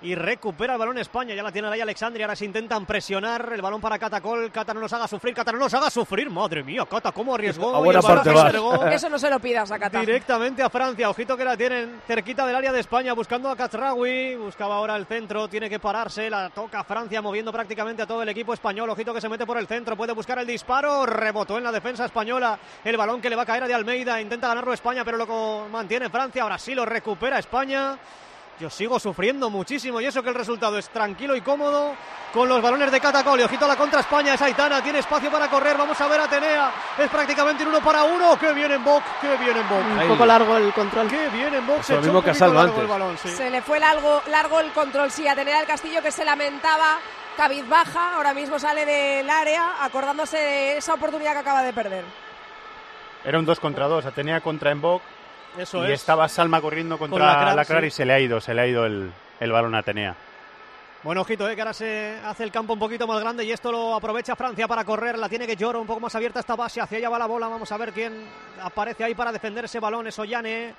[0.04, 3.54] Y recupera el balón España, ya la tiene ahí Alexandria, ahora se intentan presionar.
[3.54, 6.62] El balón para Catacol, Cata no nos haga sufrir, Cata no nos haga sufrir, madre
[6.62, 8.30] mía, Cata cómo arriesgó A buena parte
[8.92, 10.06] Eso no se lo pidas a Qatar.
[10.06, 14.36] directamente a Francia, ojito que la tienen cerquita del área de España, buscando a Katraoui,
[14.36, 18.30] buscaba ahora el centro, tiene que pararse, la toca Francia moviendo prácticamente a todo el
[18.30, 21.64] equipo español, ojito que se mete por el centro, puede buscar el disparo, rebotó en
[21.64, 24.74] la defensa española, el balón que le va a caer a de Almeida, intenta ganarlo
[24.74, 27.98] España, pero lo mantiene Francia, ahora sí lo recupera España.
[28.60, 31.96] Yo sigo sufriendo muchísimo y eso que el resultado es tranquilo y cómodo
[32.32, 33.40] con los balones de Catacol.
[33.40, 35.76] Y ojito a la contra España, es Aitana, tiene espacio para correr.
[35.76, 36.72] Vamos a ver a Atenea.
[36.98, 38.38] Es prácticamente un uno para uno.
[38.40, 39.04] ¡Qué bien en Boc!
[39.20, 39.80] ¡Qué bien en Boc!
[40.02, 41.08] Un poco largo el control.
[41.10, 41.70] ¡Qué bien en!
[41.70, 42.82] Eso Se mismo que poquito Salva largo antes.
[42.84, 43.30] el balón, sí.
[43.30, 47.00] Se le fue largo, largo el control, sí, a tener al Castillo que se lamentaba
[47.36, 48.16] cabizbaja.
[48.16, 52.06] Ahora mismo sale del área acordándose de esa oportunidad que acaba de perder.
[53.26, 54.06] Era un 2 contra 2.
[54.06, 55.02] Atenea contra Embok.
[55.58, 56.02] Eso y es.
[56.02, 57.88] estaba Salma corriendo contra Con Lacrar sí.
[57.88, 60.16] y se le ha ido, se le ha ido el, el balón a Atenea.
[61.04, 63.72] Bueno, ojito, eh, que ahora se hace el campo un poquito más grande y esto
[63.72, 65.18] lo aprovecha Francia para correr.
[65.18, 66.80] La tiene que llorar un poco más abierta esta base.
[66.80, 67.50] Hacia allá va la bola.
[67.50, 68.26] Vamos a ver quién
[68.62, 70.08] aparece ahí para defender ese balón.
[70.08, 70.74] Es Ollane.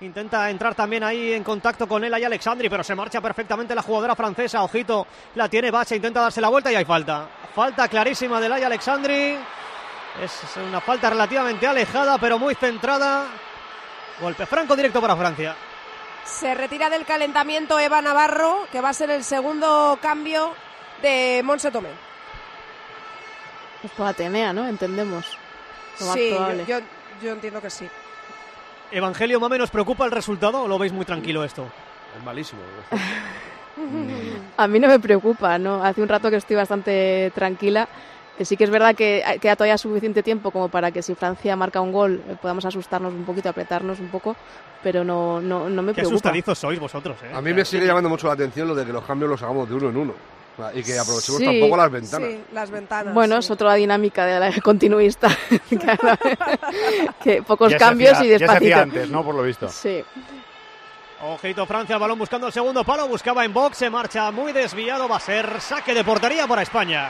[0.00, 3.82] Intenta entrar también ahí en contacto con él, ahí Alexandri, pero se marcha perfectamente la
[3.82, 4.62] jugadora francesa.
[4.62, 7.26] Ojito, la tiene Bacha, intenta darse la vuelta y hay falta.
[7.52, 9.36] Falta clarísima de Laia Alexandri.
[10.22, 13.26] Es una falta relativamente alejada, pero muy centrada.
[14.20, 15.54] Golpe franco directo para Francia.
[16.24, 20.52] Se retira del calentamiento Eva Navarro, que va a ser el segundo cambio
[21.02, 21.88] de Monse Tomé.
[23.80, 24.66] Pues por Atenea, ¿no?
[24.66, 25.24] Entendemos.
[25.96, 26.84] Sí, yo, yo-
[27.22, 27.88] yo entiendo que sí.
[28.90, 31.66] Evangelio Mame, ¿nos preocupa el resultado o lo veis muy tranquilo esto?
[32.16, 32.60] Es malísimo.
[34.56, 35.84] A mí no me preocupa, ¿no?
[35.84, 37.88] Hace un rato que estoy bastante tranquila.
[38.38, 41.14] Eh, Sí que es verdad que eh, queda todavía suficiente tiempo como para que si
[41.14, 44.36] Francia marca un gol eh, podamos asustarnos un poquito, apretarnos un poco,
[44.82, 46.14] pero no, no, no me Qué preocupa.
[46.16, 47.30] asustadizos sois vosotros, ¿eh?
[47.34, 49.68] A mí me sigue llamando mucho la atención lo de que los cambios los hagamos
[49.68, 50.14] de uno en uno.
[50.74, 51.44] Y que aprovechemos Sí.
[51.44, 52.30] tampoco las ventanas.
[52.30, 53.14] Sí, las ventanas.
[53.14, 53.46] Bueno, sí.
[53.46, 55.28] es otra dinámica de la continuista.
[57.22, 58.64] Que pocos Ya se cambios hacía- y Ya se despacito.
[58.74, 59.24] hacía antes, ¿no?
[59.24, 59.68] Por lo visto.
[59.68, 60.02] Sí.
[61.22, 65.08] Ojito Francia, el balón buscando el segundo palo, buscaba en box, se marcha muy desviado,
[65.08, 67.08] va a ser saque de portería para España.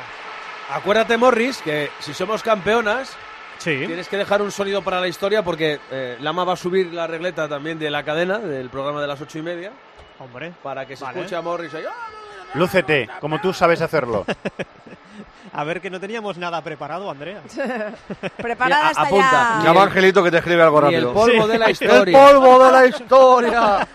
[0.71, 3.17] Acuérdate, Morris, que si somos campeonas,
[3.59, 3.85] Sí.
[3.87, 7.07] tienes que dejar un sonido para la historia porque eh, Lama va a subir la
[7.07, 9.73] regleta también de la cadena, del programa de las ocho y media,
[10.21, 10.53] Hombre.
[10.63, 11.19] para que se Vale.
[11.21, 11.85] escuche a Morris ahí.
[11.89, 12.07] ¡ah!
[12.55, 14.25] Lúcete, como tú sabes hacerlo.
[15.53, 17.41] A ver que no teníamos nada preparado, Andrea.
[18.37, 19.57] Preparada está apunta.
[19.59, 19.65] ya.
[19.65, 21.15] Llama a Angelito que te escribe algo Ni el rápido.
[21.15, 21.53] polvo Sí.
[21.53, 22.19] de la ¡El historia.
[22.19, 23.89] polvo de la historia!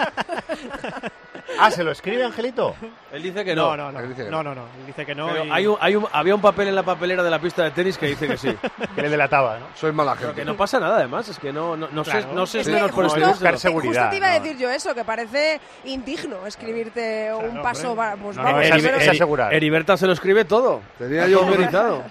[1.59, 2.75] Ah, ¿se lo escribe Angelito?
[3.11, 3.75] Él dice que no.
[3.75, 3.99] No, no, no.
[3.99, 4.55] Él dice que No, no.
[4.55, 4.67] no, no.
[4.79, 5.27] Él dice que no.
[5.27, 7.63] Pero y- hay un, hay un- había un papel en la papelera de la pista
[7.63, 8.55] de tenis que dice que sí.
[8.95, 9.65] Que le delataba, ¿no?
[9.75, 10.41] Soy mala Pero gente.
[10.41, 11.27] que no pasa nada, además.
[11.29, 12.33] Es que no, no, no sé, Claro.
[12.33, 14.43] no sé Es si que menos por buscar seguridad, justo te iba a no.
[14.43, 17.91] decir yo eso, que parece indigno escribirte un Claro, paso.
[17.91, 18.05] hombre.
[18.07, 19.53] va- Pues No, vamos, no, es, es asegurar.
[19.53, 20.81] Heriberta se lo escribe todo.
[20.97, 22.03] Tenía yo, Autorizado.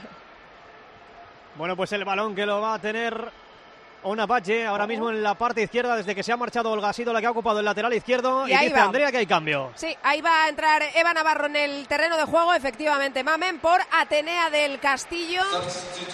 [1.57, 3.31] Bueno, pues el balón que lo va a tener
[4.05, 6.93] Ona Valle ahora mismo en la parte izquierda desde que se ha marchado Olga ha
[6.93, 8.85] sido la que ha ocupado el lateral izquierdo y, Y ahí dice va.
[8.87, 9.71] Andrea que hay cambio.
[9.77, 13.23] Sí, ahí va a entrar Eva Navarro en el terreno de juego, efectivamente.
[13.23, 15.43] Mamen por Atenea del Castillo.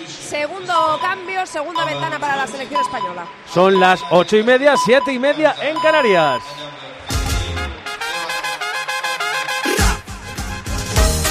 [0.07, 3.27] Segundo cambio, segunda ventana para la selección española.
[3.53, 6.43] Son las ocho y media, siete y media en Canarias.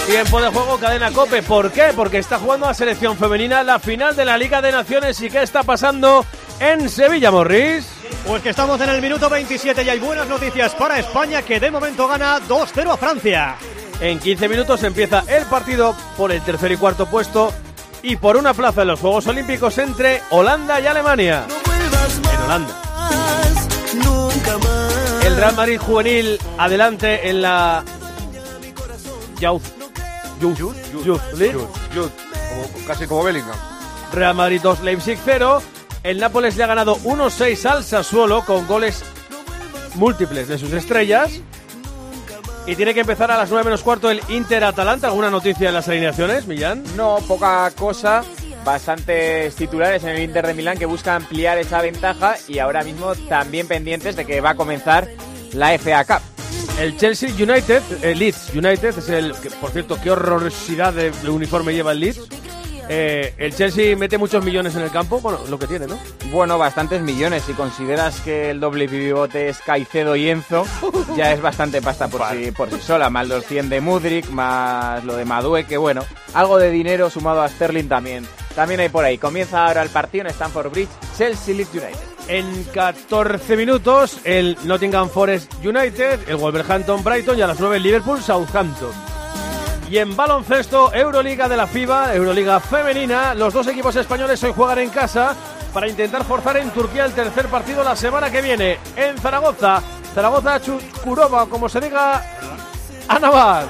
[0.08, 1.44] Tiempo de juego, cadena Cope.
[1.44, 1.92] ¿Por qué?
[1.94, 5.20] Porque está jugando la selección femenina la final de la Liga de Naciones.
[5.22, 6.26] ¿Y qué está pasando
[6.60, 7.86] en Sevilla, Morris?
[8.26, 11.72] Pues que estamos en el minuto 27 y hay buenas noticias para España que de
[11.72, 13.56] momento gana 2-0 a Francia.
[14.00, 17.54] En 15 minutos empieza el partido por el tercer y cuarto puesto
[18.04, 21.46] y por una plaza en los Juegos Olímpicos entre Holanda y Alemania.
[22.34, 22.74] En Holanda.
[25.24, 27.84] El Real Madrid juvenil adelante en la
[29.40, 29.64] Youth,
[30.42, 31.54] Youth, Youth League.
[31.94, 32.10] Jude,
[32.72, 33.56] como- casi como Bellingham.
[34.14, 35.62] Real Madrid 2, Leipzig 0.
[36.08, 39.04] El Nápoles le ha ganado 1-6 al Sassuolo con goles
[39.96, 41.42] múltiples de sus estrellas.
[42.66, 45.08] Y tiene que empezar a las 9 menos cuarto el Inter-Atalanta.
[45.08, 46.82] ¿Alguna noticia en las alineaciones, Millán?
[46.96, 48.24] No, poca cosa.
[48.64, 53.14] Bastantes titulares en el Inter de Milán que busca ampliar esa ventaja y ahora mismo
[53.28, 55.10] también pendientes de que va a comenzar
[55.52, 56.22] la FA Cup.
[56.80, 59.34] El Chelsea United, el Leeds United, es el.
[59.34, 62.47] que, por cierto, qué horrorosidad de, de uniforme lleva el Leeds.
[62.90, 66.00] Eh, el Chelsea mete muchos millones en el campo, bueno, lo que tiene, ¿no?
[66.32, 67.44] Bueno, bastantes millones.
[67.44, 70.66] Si consideras que el doble pivote es Caicedo y Enzo,
[71.18, 73.10] ya es bastante pasta por, sí, por sí sola.
[73.10, 77.42] Más los 100 de Mudrik, más lo de Madue, que bueno, algo de dinero sumado
[77.42, 78.26] a Sterling también.
[78.56, 79.18] También hay por ahí.
[79.18, 82.18] Comienza ahora el partido en Stamford Bridge, Chelsea Leeds United.
[82.30, 87.84] En 14 minutos, el Nottingham Forest United, el Wolverhampton Brighton y a las 9 el
[87.84, 89.17] Liverpool Southampton.
[89.90, 94.80] Y en baloncesto, Euroliga de la FIBA, Euroliga femenina, los dos equipos españoles hoy juegan
[94.80, 95.34] en casa
[95.74, 98.80] para intentar forzar en Turquía el tercer partido la semana que viene.
[98.98, 99.82] En Zaragoza,
[100.14, 102.22] Zaragoza Chukurova, como se diga,
[103.08, 103.66] a Navar.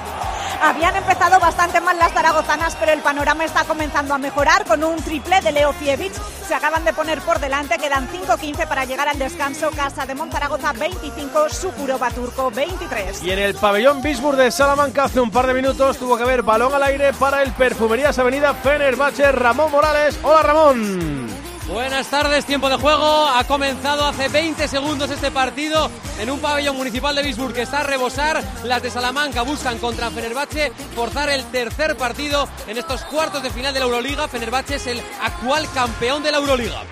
[0.61, 4.97] Habían empezado bastante mal las zaragozanas, pero el panorama está comenzando a mejorar con un
[4.97, 6.13] triple de Leo Fievich.
[6.47, 9.69] Se acaban de poner por delante, quedan 5-15 para llegar al descanso.
[9.71, 13.23] Casa de Monzaragoza 25, Sukurova Turco 23.
[13.23, 16.43] Y en el pabellón Bisburg de Salamanca hace un par de minutos tuvo que haber
[16.43, 20.17] balón al aire para el Perfumerías Avenida Fenerbahce Ramón Morales.
[20.23, 21.56] Hola Ramón.
[21.67, 23.27] Buenas tardes, tiempo de juego.
[23.27, 27.81] Ha comenzado hace 20 segundos este partido en un pabellón municipal de Bisburg que está
[27.81, 28.41] a rebosar.
[28.63, 33.73] Las de Salamanca buscan contra Fenerbahce forzar el tercer partido en estos cuartos de final
[33.73, 34.29] de la Euroliga.
[34.29, 36.83] Fenerbahce es el actual campeón de la Euroliga.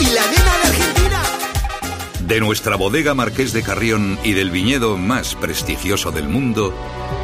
[0.00, 1.22] Y la nena de Argentina.
[2.20, 6.74] De nuestra bodega Marqués de Carrión y del viñedo más prestigioso del mundo,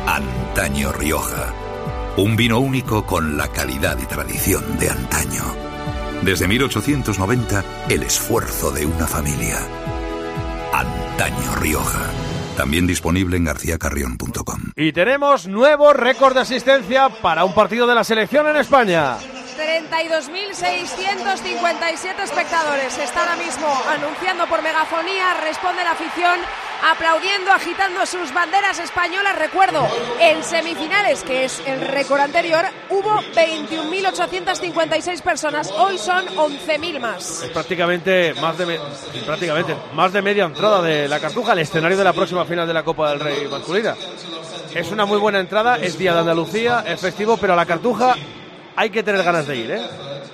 [0.07, 1.55] Antaño Rioja.
[2.19, 5.45] Un vino único con la calidad y tradición de antaño.
[6.23, 9.59] Desde 1890, el esfuerzo de una familia.
[10.73, 12.11] Antaño Rioja.
[12.57, 14.73] También disponible en garcíacarrión.com.
[14.75, 19.17] Y tenemos nuevo récord de asistencia para un partido de la selección en España.
[19.57, 22.95] 32.657 espectadores.
[22.95, 25.35] Se está ahora mismo anunciando por megafonía.
[25.45, 26.41] Responde la afición
[26.83, 29.37] aplaudiendo, agitando sus banderas españolas.
[29.39, 29.87] Recuerdo,
[30.21, 35.71] en semifinales, que es el récord anterior, hubo 21.856 personas.
[35.71, 37.43] Hoy son 11.000 más.
[37.43, 38.79] Es prácticamente más de me-
[39.27, 42.75] prácticamente más de media entrada de la Cartuja al escenario de la próxima final de
[42.75, 43.95] la Copa del Rey masculina.
[44.75, 48.15] Es una muy buena entrada, es día de Andalucía, es festivo, pero a la Cartuja
[48.81, 49.81] hay que tener ganas de ir, ¿eh?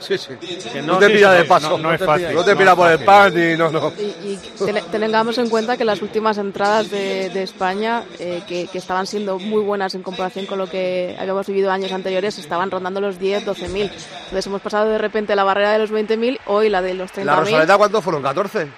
[0.01, 0.35] Sí, sí.
[0.71, 1.71] Que No te pilla de paso.
[1.71, 2.35] no- no es fácil.
[2.35, 3.91] No te pilla por el pan y no, no.
[3.99, 8.77] Y ten- tengamos en cuenta que las últimas entradas de, de España, eh, que, que
[8.79, 13.01] estaban siendo muy buenas en comparación con lo que habíamos vivido años anteriores, estaban rondando
[13.01, 13.91] los 10, 12.000.
[13.91, 17.25] Entonces hemos pasado de repente la barrera de los 20.000, hoy la de los 30.000.
[17.25, 18.23] ¿La Rosaleda cuántos fueron?
[18.23, 18.69] ¿14?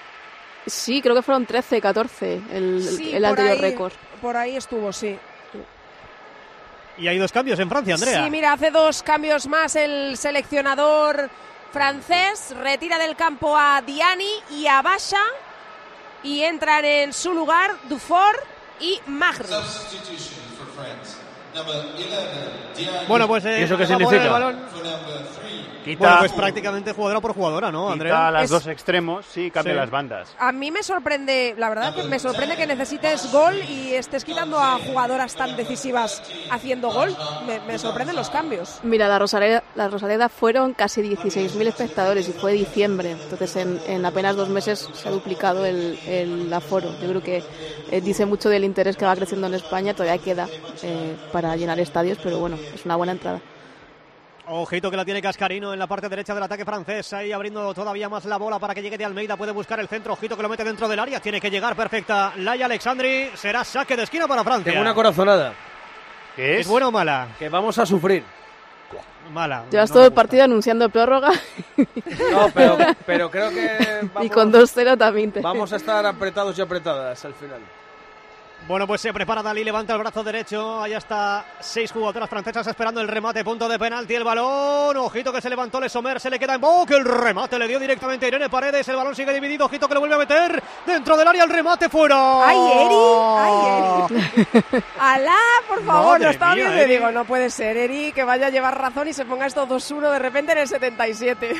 [0.66, 3.92] Sí, creo que fueron 13, 14 el, Sí, el por anterior récord.
[4.20, 5.16] Por ahí estuvo, sí.
[6.98, 8.24] Y hay dos cambios en Francia, Andrea.
[8.24, 11.30] Sí, mira, hace dos cambios más el seleccionador
[11.72, 12.54] francés.
[12.58, 15.22] Retira del campo a Diani y a Basha.
[16.22, 18.42] Y entran en su lugar Dufour
[18.80, 19.46] y Magri.
[23.08, 24.22] Bueno, pues eh, ¿Y eso qué a significa?
[24.24, 24.56] el balón.
[25.84, 28.30] Quita, Bueno, pues prácticamente jugadora por jugadora, ¿no, quita Andrea?
[28.32, 29.78] las Es- dos extremos, sí, cambia Sí.
[29.78, 30.34] las bandas.
[30.36, 34.58] A mí me sorprende, la verdad que me sorprende que necesites gol y estés quitando
[34.58, 37.16] a jugadoras tan decisivas haciendo gol.
[37.46, 38.80] Me, me sorprenden los cambios.
[38.82, 43.12] Mira, la Rosaleda, la Rosaleda fueron casi 16.000 espectadores y fue diciembre.
[43.12, 46.90] Entonces, en, en apenas dos meses se ha duplicado el, el aforo.
[47.00, 47.44] Yo creo que
[47.92, 49.94] eh, dice mucho del interés que va creciendo en España.
[49.94, 50.48] Todavía queda
[50.82, 53.40] eh, para llenar estadios, pero bueno, es una buena entrada.
[54.48, 57.12] Ojito que la tiene Cascarino en la parte derecha del ataque francés.
[57.12, 59.36] Ahí abriendo todavía más la bola para que llegue de Almeida.
[59.36, 60.12] Puede buscar el centro.
[60.12, 61.18] Ojito que lo mete dentro del área.
[61.20, 62.32] Tiene que llegar perfecta.
[62.36, 63.30] Laia Alexandri.
[63.34, 64.70] Será saque de esquina para Francia.
[64.70, 65.52] Tengo una corazonada.
[66.36, 67.26] ¿Qué ¿Es buena o mala?
[67.40, 68.22] Que vamos a sufrir.
[69.32, 69.64] Mala.
[69.68, 71.32] Llevas No todo el partido anunciando prórroga
[72.30, 75.32] No, pero, pero creo que y vamos, con 2-0 también.
[75.32, 77.58] te- vamos a estar apretados y apretadas al final.
[78.68, 80.82] Bueno, pues se prepara Dalí, levanta el brazo derecho.
[80.82, 84.96] Ahí está seis jugadoras francesas esperando el remate, punto de penalti, el balón.
[84.96, 86.96] Ojito que se levantó Le Sommer, se le queda en boca.
[86.96, 88.88] El remate le dio directamente a Irene Paredes.
[88.88, 89.66] El balón sigue dividido.
[89.66, 91.44] Ojito que lo vuelve a meter dentro del área.
[91.44, 92.44] El remate fuera.
[92.44, 92.94] ¡Ay, Eri!
[93.38, 93.54] ¡Ay,
[94.10, 94.84] Eri!
[94.98, 95.38] ¡Alá,
[95.68, 96.12] por favor!
[96.14, 98.76] Madre lo estaba mía, viendo y digo, no puede ser, Eri, que vaya a llevar
[98.80, 101.54] razón y se ponga esto 2-1 de repente en el 77.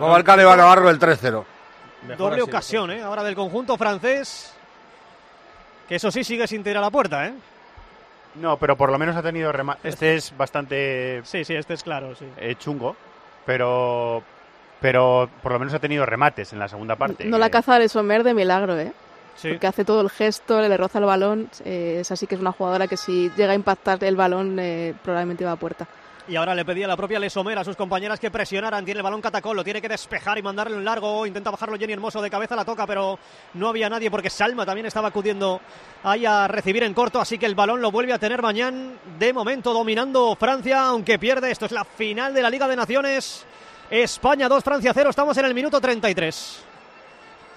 [0.00, 1.44] Va a marcar Eva Navarro el 3-0.
[2.16, 3.02] Doble ocasión, ¿eh?
[3.02, 4.53] Ahora del conjunto francés.
[5.88, 7.34] Que eso sí sigue sin tirar a la puerta, ¿eh?
[8.36, 9.88] No, pero por lo menos ha tenido remate.
[9.88, 12.26] Este es bastante Sí, sí, este es claro, sí.
[12.36, 12.96] eh, chungo,
[13.46, 14.22] pero
[14.80, 17.24] pero por lo menos ha tenido remates en la segunda parte.
[17.24, 18.92] No la caza de Sommer de milagro, ¿eh?
[19.36, 19.50] Sí.
[19.50, 21.48] Porque hace todo el gesto, le roza el balón.
[21.64, 24.94] eh, es así que es una jugadora que si llega a impactar el balón, eh,
[25.02, 25.86] probablemente va a puerta.
[26.26, 28.82] Y ahora le pedía la propia Lesomer a sus compañeras que presionaran.
[28.82, 31.26] Tiene el balón Catacol, lo tiene que despejar y mandarle un largo.
[31.26, 33.18] Intenta bajarlo Jenny Hermoso de cabeza, la toca, pero
[33.52, 35.60] no había nadie porque Salma también estaba acudiendo
[36.02, 37.20] ahí a recibir en corto.
[37.20, 38.92] Así que el balón lo vuelve a tener mañana.
[39.18, 41.50] De momento dominando Francia, aunque pierde.
[41.50, 43.44] Esto es la final de la Liga de Naciones.
[43.90, 45.10] España 2, Francia 0.
[45.10, 46.64] Estamos en el minuto 33.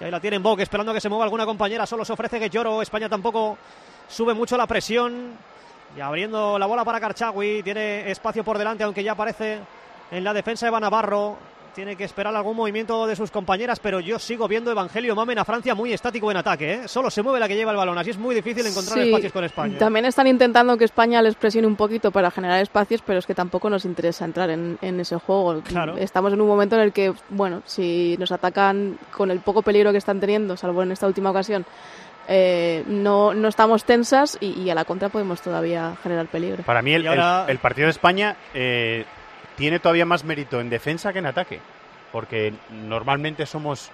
[0.00, 1.86] Y ahí la tienen Bock esperando que se mueva alguna compañera.
[1.86, 2.82] Solo se ofrece que lloro.
[2.82, 3.56] España tampoco
[4.08, 5.38] sube mucho la presión.
[5.96, 7.62] Y abriendo la bola para Carchagui.
[7.62, 9.58] Tiene espacio por delante, aunque ya aparece
[10.10, 11.36] en la defensa Eva Navarro.
[11.74, 15.44] Tiene que esperar algún movimiento de sus compañeras, pero yo sigo viendo Evangelio Mamen a
[15.44, 16.72] Francia muy estático en ataque.
[16.72, 16.88] ¿eh?
[16.88, 17.96] Solo se mueve la que lleva el balón.
[17.96, 19.78] Así es muy difícil encontrar Sí, espacios con España.
[19.78, 23.34] También están intentando que España les presione un poquito para generar espacios, pero es que
[23.34, 25.60] tampoco nos interesa entrar en, en ese juego.
[25.62, 25.96] Claro.
[25.98, 29.92] Estamos en un momento en el que, bueno, si nos atacan con el poco peligro
[29.92, 31.64] que están teniendo, salvo en esta última ocasión,
[32.28, 36.62] eh, no, no estamos tensas y, y a la contra podemos todavía generar peligro.
[36.64, 39.04] Para mí el, Y ahora- el- el partido de España eh,
[39.56, 41.60] tiene todavía más mérito en defensa que en ataque,
[42.12, 43.90] porque normalmente somos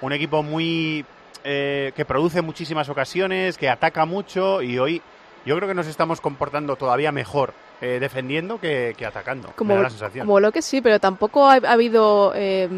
[0.00, 1.04] un equipo muy
[1.44, 5.00] eh, que produce muchísimas ocasiones, que ataca mucho y hoy
[5.46, 9.52] yo creo que nos estamos comportando todavía mejor eh, defendiendo que, que atacando.
[9.56, 10.26] Como, me da la sensación.
[10.26, 12.68] como bloque sí, pero tampoco ha, ha habido eh,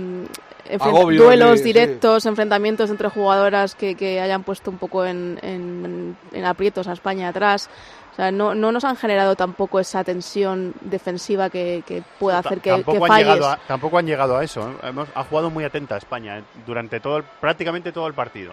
[0.68, 5.38] enfren- Agobio, duelos sí, directos, enfrentamientos entre jugadoras que, que hayan puesto un poco en,
[5.42, 7.70] en- en aprietos a España atrás.
[8.12, 12.58] O sea, no, no nos han generado tampoco esa tensión defensiva que, que pueda hacer
[12.60, 13.26] que, que tampoco, han falles.
[13.28, 14.68] llegado a, tampoco han llegado a eso.
[14.68, 14.88] ¿eh?
[14.88, 18.52] Hemos- ha jugado muy atenta España eh, durante todo el- prácticamente todo el partido.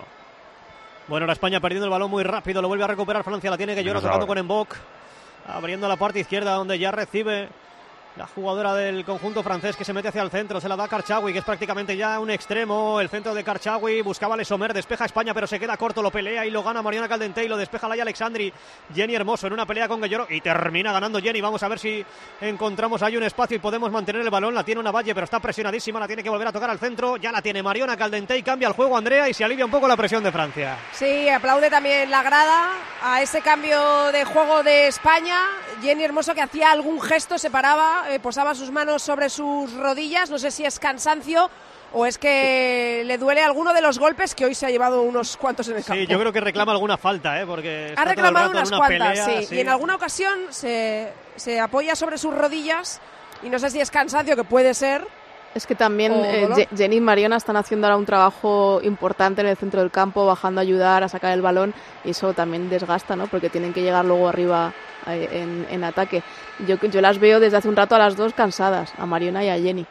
[1.08, 3.76] Bueno, ahora España perdiendo el balón muy rápido, lo vuelve a recuperar Francia, la tiene
[3.76, 4.28] que llorar tocando ahora.
[4.28, 4.76] con Embok,
[5.48, 7.50] abriendo la parte izquierda donde ya recibe
[8.18, 11.32] la jugadora del conjunto francés que se mete hacia el centro, se la da Karchawi,
[11.32, 15.07] que es prácticamente ya un extremo, el centro de Karchawi, buscaba a Lesomer, despeja a
[15.07, 17.88] España, pero se queda corto, lo pelea y lo gana Mariana Caldente y lo despeja
[17.88, 18.51] Laia Alexandri,
[18.93, 22.03] Jenny Hermoso en una pelea con Guelloro y termina ganando Jenny, vamos a ver si
[22.41, 25.39] encontramos ahí un espacio y podemos mantener el balón, la tiene una valle, pero está
[25.39, 28.41] presionadísima, la tiene que volver a tocar al centro, ya la tiene Mariana Caldente y
[28.41, 30.78] cambia el juego Andrea y se alivia un poco la presión de Francia.
[30.91, 32.72] Sí, aplaude también la grada
[33.03, 35.39] a ese cambio de juego de España.
[35.82, 40.30] Jenny Hermoso que hacía algún gesto, se paraba, eh, posaba sus manos sobre sus rodillas.
[40.30, 41.49] No sé si es cansancio
[41.93, 45.38] o es que le duele alguno de los golpes que hoy se ha llevado unos
[45.38, 46.01] cuantos en el campo.
[46.01, 47.45] Sí, yo creo que reclama alguna falta, ¿eh?
[47.45, 49.55] Porque Ha reclamado unas una cuantas, pelea, sí.
[49.55, 52.99] Y en alguna ocasión se, se apoya sobre sus rodillas
[53.43, 55.07] y no sé si es cansancio, que puede ser.
[55.55, 59.57] Es que también eh, Jenny y Mariona están haciendo ahora un trabajo importante en el
[59.57, 61.73] centro del campo, bajando a ayudar a sacar el balón
[62.03, 63.28] y eso también desgasta, ¿no?
[63.28, 64.73] Porque tienen que llegar luego arriba
[65.16, 66.24] en, en ataque.
[66.68, 69.49] Yo, yo las veo desde hace un rato a las dos cansadas, a Mariona y
[69.49, 69.86] a Jenny.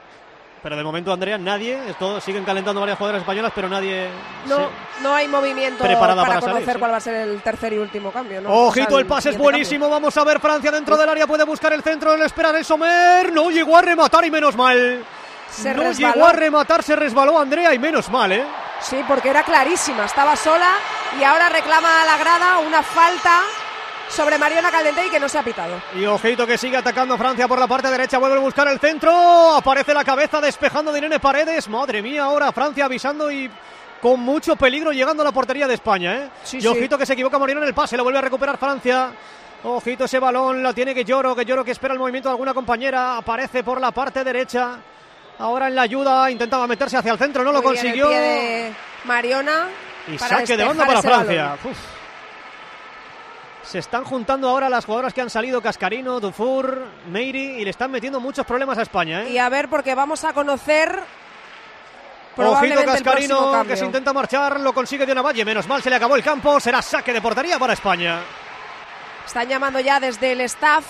[0.62, 4.08] Pero de momento, Andrea, nadie, esto, siguen calentando varias jugadoras españolas, pero nadie.
[4.46, 6.78] No, se- no hay movimiento Preparada para, para salir, conocer sí.
[6.80, 8.40] cuál va a ser el tercer y último cambio.
[8.40, 8.50] ¿no?
[8.50, 9.88] Ojito, O sea, el pase es buenísimo.
[9.88, 11.26] Vamos a ver Francia dentro del área.
[11.28, 13.32] Puede buscar el centro, el esperar el Somer.
[13.32, 15.04] No llegó a rematar y menos mal.
[15.48, 16.14] Se no resbaló.
[16.14, 18.44] llegó a rematar, se resbaló Andrea y menos mal, ¿eh?
[18.80, 20.70] Sí, porque era clarísima, estaba sola
[21.20, 23.42] y ahora reclama a la grada una falta
[24.08, 25.80] sobre Mariona Caldentey que no se ha pitado.
[25.94, 29.54] Y ojito que sigue atacando Francia por la parte derecha, vuelve a buscar el centro,
[29.54, 33.50] aparece la cabeza despejando de Irene Paredes, madre mía, ahora Francia avisando y
[34.00, 36.30] con mucho peligro llegando a la portería de España, ¿eh?
[36.44, 36.66] Sí, y sí.
[36.66, 39.10] ojito que se equivoca Mariona en el pase, lo vuelve a recuperar Francia.
[39.64, 42.54] Ojito ese balón, lo tiene que lloro, que lloro que espera el movimiento de alguna
[42.54, 44.76] compañera, aparece por la parte derecha.
[45.38, 48.08] Ahora en la ayuda intentaba meterse hacia el centro, no lo bien el consiguió.
[48.08, 49.66] pie de Mariona.
[50.06, 51.56] Y para saque de banda para Francia.
[51.64, 51.95] Uf.
[53.66, 57.90] Se están juntando ahora las jugadoras que han salido, Cascarino, Dufour, Meiri, y le están
[57.90, 59.24] metiendo muchos problemas a España.
[59.24, 59.30] ¿eh?
[59.30, 61.02] Y a ver, porque vamos a conocer
[62.36, 65.96] Ojito Cascarino que se intenta marchar, lo consigue de una valle, menos mal se le
[65.96, 68.20] acabó el campo, será saque de portería para España.
[69.26, 70.84] Están llamando ya desde el staff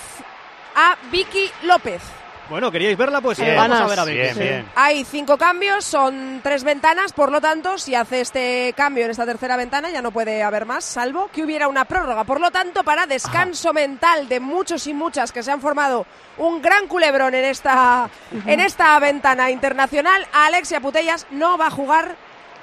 [0.74, 2.03] a Vicky López.
[2.49, 3.20] Bueno, ¿queríais verla?
[3.20, 4.18] Pues Bien, vamos a ver a Vicky.
[4.20, 4.68] bien, bien.
[4.76, 9.26] Hay cinco cambios, son tres ventanas, por lo tanto, si hace este cambio en esta
[9.26, 12.24] tercera ventana ya no puede haber más, salvo que hubiera una prórroga.
[12.24, 16.07] Por lo tanto, para descanso mental de muchos y muchas que se han formado
[16.38, 18.09] un gran culebrón en esta,
[18.47, 22.14] en esta ventana internacional, Alexia Putellas no va a jugar,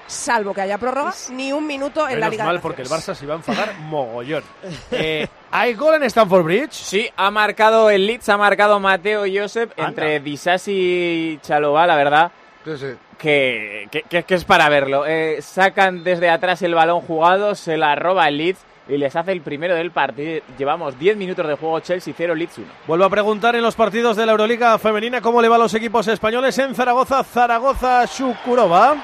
[0.08, 2.44] salvo que haya prórroga, ni un minuto en la Liga.
[2.46, 2.90] de mal, porque el.
[2.90, 4.44] Barça se iba a enfadar mogollón.
[4.92, 6.72] Eh, ¿Hay gol en Stamford Bridge?
[6.74, 12.32] Sí, ha marcado el Leeds, ha marcado Mateo Josep entre Disasi y Chalobá, la verdad.
[13.20, 15.06] Que, que, que- que es para verlo.
[15.06, 19.32] Eh, sacan desde atrás el balón jugado, se la roba el Leeds y les hace
[19.32, 20.42] el primero del partido.
[20.58, 22.68] Llevamos 10 minutos de juego, Chelsea 0, Leeds 1.
[22.88, 25.74] Vuelvo a preguntar en los partidos de la Euroliga femenina cómo le va a los
[25.76, 28.96] equipos españoles en Zaragoza, Zaragoza, Shukurova.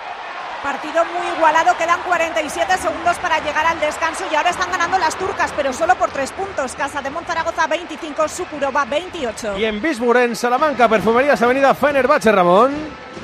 [0.64, 5.18] Partido muy igualado, quedan 47 segundos para llegar al descanso y ahora están ganando las
[5.18, 6.74] turcas, pero solo por tres puntos.
[6.74, 9.58] Casa de Monzaragoza 25, Sukurova 28.
[9.58, 12.74] Y en Bisburg, en Salamanca, Perfumerías Avenida Fenerbahce, Ramón.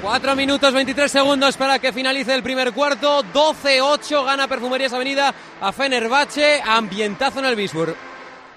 [0.02, 3.24] 4 minutos 23 segundos para que finalice el primer cuarto.
[3.24, 6.62] 12-8 gana Perfumerías Avenida a Fenerbahce.
[6.66, 7.96] Ambientazo en el Bisburg.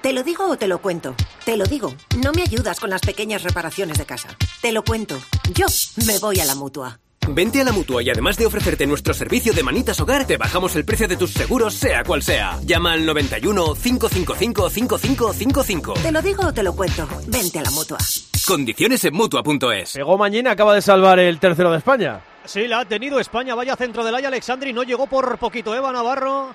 [0.03, 1.17] ¿Te lo digo o te lo cuento?
[1.45, 1.93] Te lo digo.
[2.23, 4.29] No me ayudas con las pequeñas reparaciones de casa.
[4.61, 5.19] Te lo cuento.
[5.53, 5.67] Yo
[6.07, 7.01] me voy a la mutua.
[7.35, 10.75] Vente a la mutua y además de ofrecerte nuestro servicio de manitas hogar, te bajamos
[10.77, 12.59] el precio de tus seguros, sea cual sea.
[12.63, 15.95] Llama al 91 555 5555.
[15.95, 17.07] Te lo digo o te lo cuento.
[17.27, 17.99] Vente a la mutua.
[18.47, 19.93] Condiciones en mutua.es.
[19.93, 22.21] Pegó Mañina, acaba de salvar el tercero de España.
[22.45, 25.93] Sí, la ha tenido España, vaya centro del Aya Alexandri, no llegó por poquito Eva
[25.93, 26.55] Navarro.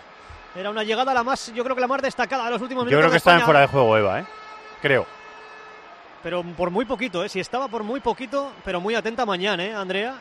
[0.55, 2.89] Era una llegada la más, yo creo que la más destacada de los últimos Yo
[2.89, 3.01] minutos.
[3.01, 4.26] creo que está en fuera de juego, Eva, ¿eh?
[4.82, 5.05] Creo.
[6.24, 7.30] Pero por muy poquito, ¿eh?
[7.30, 10.15] Si estaba por muy poquito, pero muy atenta mañana, ¿eh, Andrea?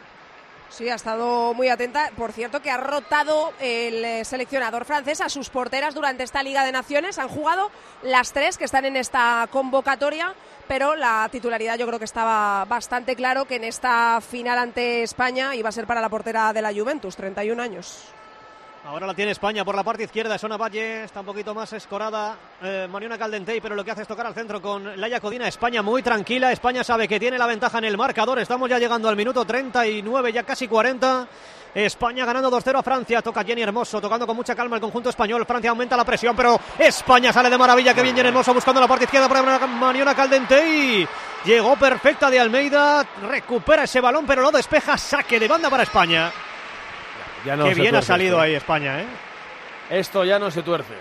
[0.73, 2.11] Sí, ha estado muy atenta.
[2.17, 6.65] Por cierto, que ha rotado el eh, seleccionador francés a sus porteras durante esta Liga
[6.65, 7.19] de Naciones.
[7.19, 7.71] Han jugado
[8.03, 10.35] las tres que están en esta convocatoria,
[10.69, 15.55] pero la titularidad yo creo que estaba bastante claro que en esta final ante España
[15.55, 18.05] iba a ser para la portera de la Juventus, 31 años.
[18.85, 22.37] Ahora la tiene España por la parte izquierda, Sona Valle, está un poquito más escorada
[22.61, 25.47] eh, Mariona Caldentey, pero lo que hace es tocar al centro con Laia Codina.
[25.47, 29.09] España muy tranquila, España sabe que tiene la ventaja en el marcador, estamos ya llegando
[29.09, 31.29] al minuto 39, ya casi 40.
[31.75, 35.47] España ganando 2-0 a Francia, toca Jenny Hermoso, tocando con mucha calma el conjunto español.
[35.47, 37.95] Francia aumenta la presión, pero España sale de maravilla.
[37.95, 41.07] Que bien Jenny Hermoso buscando la parte izquierda para Mariona Caldentey.
[41.45, 44.99] Llegó perfecta de Almeida, recupera ese balón, pero lo despeja.
[44.99, 46.31] Saque de banda para España.
[47.45, 48.43] Ya no Qué bien ha salido esto.
[48.43, 49.07] ahí España, ¿eh?
[49.91, 50.95] Esto ya no se tuerce.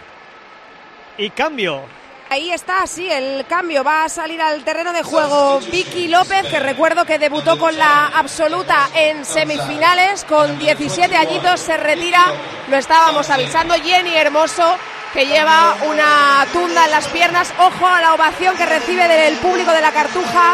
[1.17, 1.83] Y cambio.
[2.29, 3.83] Ahí está, sí, el cambio.
[3.83, 8.07] Va a salir al terreno de juego Vicky López, que recuerdo que debutó con la
[8.07, 12.25] absoluta en semifinales, con 17 añitos, se retira.
[12.69, 13.73] Lo estábamos avisando.
[13.75, 14.77] Jenny Hermoso,
[15.13, 17.53] que lleva una tunda en las piernas.
[17.59, 20.53] Ojo a la ovación que recibe del público de la Cartuja.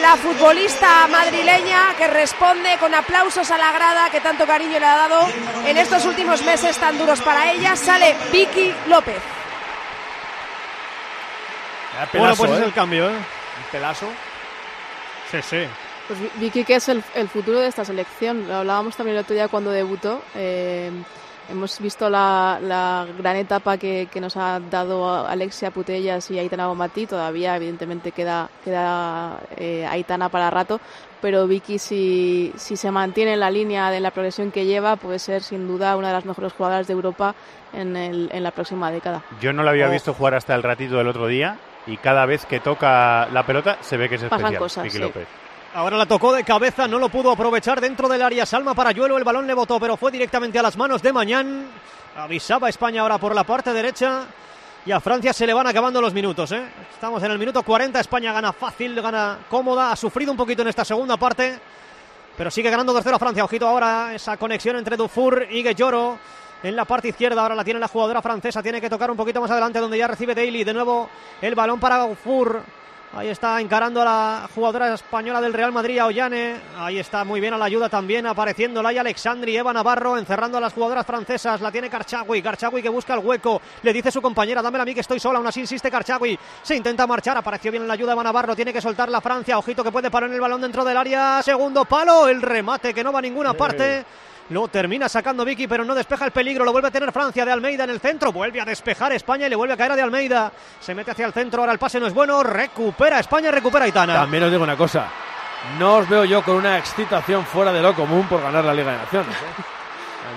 [0.00, 4.96] La futbolista madrileña que responde con aplausos a la grada que tanto cariño le ha
[4.96, 5.26] dado
[5.64, 7.74] en estos últimos meses tan duros para ella.
[7.76, 9.16] Sale Vicky López.
[12.12, 12.64] bueno, pues es ¿eh?
[12.64, 13.12] el cambio, ¿eh?
[13.14, 14.06] Un pelazo.
[15.30, 15.64] Sí, sí.
[16.06, 18.46] Pues Vi- Vicky, que es el, el futuro de esta selección.
[18.46, 20.22] Lo hablábamos también el otro día cuando debutó.
[20.34, 20.90] Eh,
[21.50, 26.66] hemos visto la, la gran etapa que, que nos ha dado Alexia Putellas y Aitana
[26.68, 27.06] Bonmatí.
[27.06, 30.80] Todavía, evidentemente, queda, queda eh, Aitana para rato.
[31.22, 35.18] Pero Vicky, si, si se mantiene en la línea de la progresión que lleva, puede
[35.18, 37.34] ser sin duda una de las mejores jugadoras de Europa
[37.72, 39.22] en, el- en la próxima década.
[39.40, 39.90] Yo no la había Oh.
[39.90, 43.78] visto jugar hasta el ratito del otro día y cada vez que toca la pelota
[43.80, 44.58] se ve que es Pasan especial.
[44.58, 45.02] cosas, Vicky sí.
[45.02, 45.26] López.
[45.74, 48.46] Ahora la tocó de cabeza, no lo pudo aprovechar dentro del área.
[48.46, 51.66] Salma Parayuelo, el balón le botó, pero fue directamente a las manos de Mañán.
[52.16, 54.24] Avisaba España ahora por la parte derecha.
[54.86, 56.52] Y a Francia se le van acabando los minutos.
[56.52, 56.62] ¿eh?
[56.92, 58.00] Estamos en el minuto 40.
[58.00, 59.92] España gana fácil, gana cómoda.
[59.92, 61.58] Ha sufrido un poquito en esta segunda parte.
[62.36, 63.44] Pero sigue ganando 2-0 a Francia.
[63.44, 66.18] Ojito ahora esa conexión entre Dufour y Guelloro.
[66.62, 67.42] en la parte izquierda.
[67.42, 68.62] Ahora la tiene la jugadora francesa.
[68.62, 70.64] Tiene que tocar un poquito más adelante donde ya recibe Daly.
[70.64, 71.10] De nuevo
[71.42, 72.62] el balón para Gaufur.
[73.12, 76.56] Ahí está encarando a la jugadora española del Real Madrid, a Ollane.
[76.76, 80.60] Ahí está muy bien a la ayuda también, apareciendo Laia Alexandri, Eva Navarro, encerrando a
[80.60, 81.60] las jugadoras francesas.
[81.60, 83.62] La tiene Karchagui, Karchagui que busca el hueco.
[83.82, 85.38] Le dice su compañera, dámela a mí que estoy sola.
[85.38, 86.38] Aún así insiste Karchagui.
[86.62, 88.54] Se intenta marchar, apareció bien en la ayuda Eva Navarro.
[88.54, 89.56] Tiene que soltar la Francia.
[89.56, 91.40] Ojito que puede parar el balón dentro del área.
[91.42, 94.04] Segundo palo, el remate que no va a ninguna parte.
[94.50, 96.64] Lo termina sacando Vicky, pero no despeja el peligro.
[96.64, 98.32] Lo vuelve a tener Francia de Almeida en el centro.
[98.32, 100.52] Vuelve a despejar España y le vuelve a caer a de Almeida.
[100.80, 101.62] Se mete hacia el centro.
[101.62, 102.42] Ahora el pase no es bueno.
[102.42, 104.14] Recupera España, recupera Itana.
[104.14, 105.08] También os digo una cosa.
[105.78, 108.92] No os veo yo con una excitación fuera de lo común por ganar la Liga
[108.92, 109.34] de Naciones.
[109.34, 109.62] ¿eh?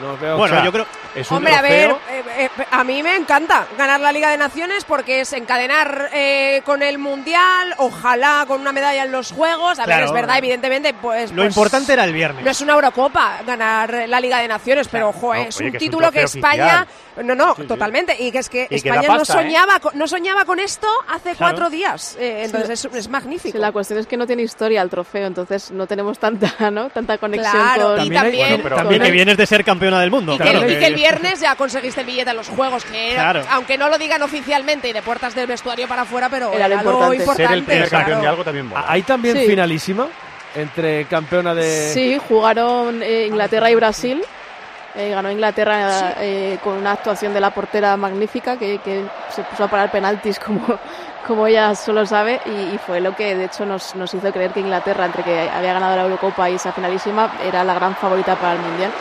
[0.01, 0.85] No veo, Bueno, o sea, yo creo-
[1.15, 2.15] es un Hombre, a ver, trofeo.
[2.37, 6.61] eh, eh, a mí me encanta ganar la Liga de Naciones porque es encadenar eh,
[6.65, 9.79] con el Mundial, ojalá con una medalla en los Juegos.
[9.79, 10.05] A ver, Claro.
[10.05, 11.31] es verdad, evidentemente, pues...
[11.31, 12.45] Lo pues, importante era el viernes.
[12.45, 15.71] No es una Eurocopa ganar la Liga de Naciones, pero ojo, no, es oye, un
[15.71, 16.83] que es un título que trofeo España,
[17.15, 17.27] oficial.
[17.27, 17.67] no, no, Sí, sí.
[17.67, 19.43] totalmente, y que es que Y que España no pasta, ¿eh?
[19.43, 21.37] soñaba, con, no soñaba con esto hace Claro.
[21.55, 23.57] cuatro días, eh, entonces es, es magnífico.
[23.57, 26.89] Sí, la cuestión es que no tiene historia el trofeo, entonces no tenemos tanta, ¿no?
[26.89, 28.05] tanta conexión Claro, con.
[28.05, 30.33] y también- Bueno, pero- También con- que vienes de ser campeona del mundo.
[30.33, 30.69] Y que, claro.
[30.69, 33.41] y que el viernes ya conseguiste el billete a los Juegos, que era- Claro.
[33.51, 36.75] aunque no lo digan oficialmente y de puertas del vestuario para afuera, pero Era era
[36.81, 37.15] lo importante.
[37.17, 37.43] importante.
[37.47, 38.03] Ser el primer claro.
[38.05, 38.85] campeón de algo también mola.
[38.87, 39.45] ¿Hay también Sí.
[39.47, 40.07] finalísima
[40.55, 41.89] entre campeona de.
[41.93, 44.23] Sí, jugaron eh, Inglaterra y Brasil.
[44.95, 49.65] Eh, ganó Inglaterra eh, con una actuación de la portera magnífica que, que se puso
[49.65, 50.65] a parar penaltis como,
[51.27, 54.51] como ella solo sabe y, y fue lo que de hecho nos, nos hizo creer
[54.51, 58.35] que Inglaterra, entre que había ganado la Eurocopa y esa finalísima, era la gran favorita
[58.35, 58.91] para el Mundial.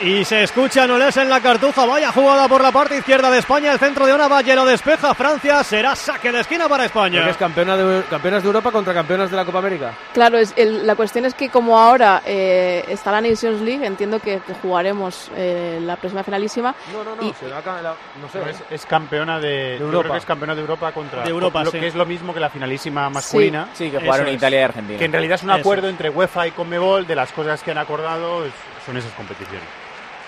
[0.00, 1.84] Y se escucha Nolés en la cartuja.
[1.84, 3.72] Vaya jugada por la parte izquierda de España.
[3.72, 5.64] El centro de una valle lo despeja Francia.
[5.64, 7.18] Será saque de esquina para España.
[7.18, 9.92] Porque es campeona de, campeonas de Europa contra campeonas de la Copa América.
[10.14, 14.20] Claro, es el- la cuestión es que como ahora eh, está la Nations League, entiendo
[14.20, 16.76] que, que jugaremos eh, la próxima finalísima.
[16.92, 18.38] No, no, no, y- será la- no sé.
[18.50, 20.02] Es, es campeona de, yo Europa.
[20.02, 21.80] creo que es campeona de Europa contra De Europa, lo sí.
[21.80, 23.68] que es lo mismo que la finalísima masculina.
[23.74, 24.36] Sí, que jugaron Eso.
[24.36, 24.98] Italia y Argentina.
[24.98, 25.92] Que en realidad es un Eso acuerdo es.
[25.92, 28.52] entre UEFA y Conmebol de las cosas que han acordado, es-
[28.86, 29.66] son esas competiciones.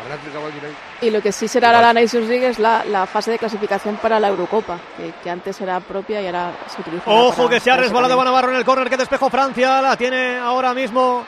[0.02, 1.06] ¿Habrá explicado alguien ahí?
[1.06, 3.96] Y lo que sí será ahora la Nations League es la, la fase de clasificación
[3.96, 7.04] para la Eurocopa, que, que antes era propia y ahora se utiliza.
[7.10, 9.80] Ojo que se ha resbalado Navarro en el córner que despejó Francia.
[9.82, 11.24] La tiene ahora mismo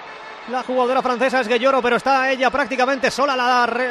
[0.50, 3.36] la jugadora francesa es Guelloro, pero está ella prácticamente sola.
[3.36, 3.90] La re-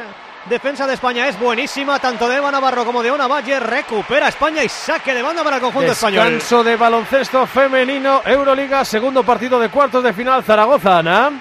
[0.49, 3.59] defensa de España es buenísima, tanto de Eva Navarro como de Ona Valle.
[3.59, 6.25] Recupera España y saque de banda para el conjunto español.
[6.25, 11.31] Descanso de baloncesto femenino, Euroliga, segundo partido de cuartos de final, Zaragoza, Ana.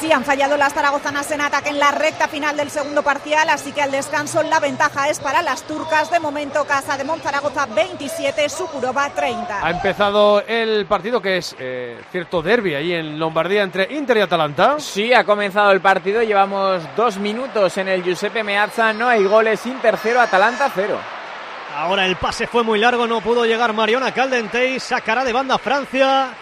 [0.00, 3.72] Sí, han fallado las zaragozanas en ataque en la recta final del segundo parcial, así
[3.72, 6.10] que al descanso la ventaja es para las turcas.
[6.10, 9.64] De momento, Casa de Monzaragoza 27, Sukurova 30.
[9.66, 14.20] Ha empezado el partido que es eh, cierto derby ahí en Lombardía entre Inter y
[14.20, 14.76] Atalanta.
[14.78, 19.64] Sí, ha comenzado el partido, llevamos dos minutos en el Giuseppe Meazza, no hay goles,
[19.66, 20.98] Inter 0, Atalanta 0.
[21.76, 24.78] Ahora el pase fue muy largo, no pudo llegar Mariona Caldentey.
[24.78, 26.32] Sacará de banda Francia.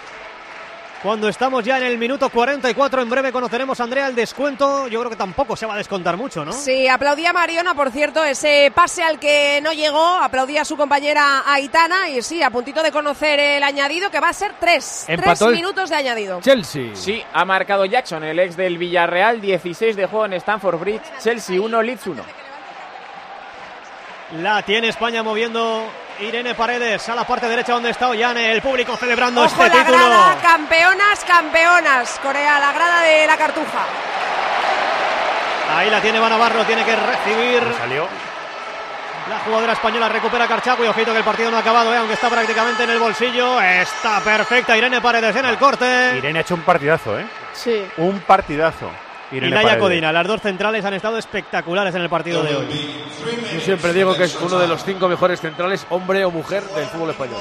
[1.03, 4.87] Cuando estamos ya en el minuto 44, en breve conoceremos, Andrea, el descuento.
[4.87, 6.53] Yo creo que tampoco se va a descontar mucho, ¿no?
[6.53, 10.77] Sí, aplaudía a Mariona, por cierto, ese pase al que no llegó, aplaudía a su
[10.77, 15.07] compañera Aitana y sí, a puntito de conocer el añadido, que va a ser tres,
[15.09, 16.41] Empató tres minutos de añadido.
[16.41, 16.95] Chelsea.
[16.95, 21.61] Sí, ha marcado Jackson, el ex del Villarreal, 16 de juego en Stamford Bridge, Chelsea
[21.61, 22.23] 1, Leeds 1.
[24.41, 25.85] La tiene España moviendo
[26.23, 28.53] Irene Paredes a la parte derecha donde está Ollane.
[28.53, 29.99] El público celebrando Ojo, este la título.
[29.99, 33.85] grada, campeonas, campeonas, Corea, la grada de la Cartuja.
[35.77, 37.63] Ahí la tiene Navarro, tiene que recibir.
[37.79, 38.07] Salió.
[39.29, 41.97] La jugadora española recupera Carchaco y ojito que el partido no ha acabado, ¿eh?
[41.97, 43.61] aunque está prácticamente en el bolsillo.
[43.61, 46.17] Está perfecta Irene Paredes en el corte.
[46.19, 47.27] Irene ha hecho un partidazo, ¿eh?
[47.53, 47.87] Sí.
[47.99, 48.91] Un partidazo.
[49.33, 49.79] Y Naya.
[49.79, 52.67] Codina, las dos centrales han estado espectaculares en el partido de hoy.
[53.55, 56.87] Yo siempre digo que es uno de los cinco mejores centrales, hombre o mujer, del
[56.87, 57.41] fútbol español.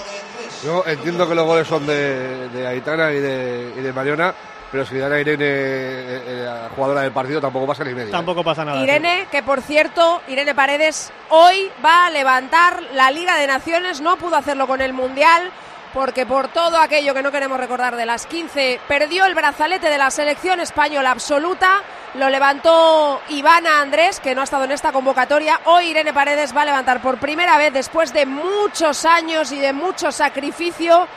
[0.63, 4.33] Yo entiendo que los goles son de, de Aitana y de, y de Mariona,
[4.71, 8.11] pero si dan a Irene, eh, eh, la jugadora del partido, tampoco pasa ni media.
[8.11, 8.81] Tampoco pasa nada.
[8.81, 14.15] Irene, que por cierto, Irene Paredes hoy va a levantar la Liga de Naciones, no
[14.17, 15.51] pudo hacerlo con el Mundial,
[15.93, 19.97] porque por todo aquello que no queremos recordar de las 15, perdió el brazalete de
[19.97, 21.81] la selección española absoluta,
[22.15, 26.63] lo levantó Ivana Andrés, que no ha estado en esta convocatoria, hoy Irene Paredes va
[26.63, 31.07] a levantar por primera vez, después de muchos años y de mucho sacrificio,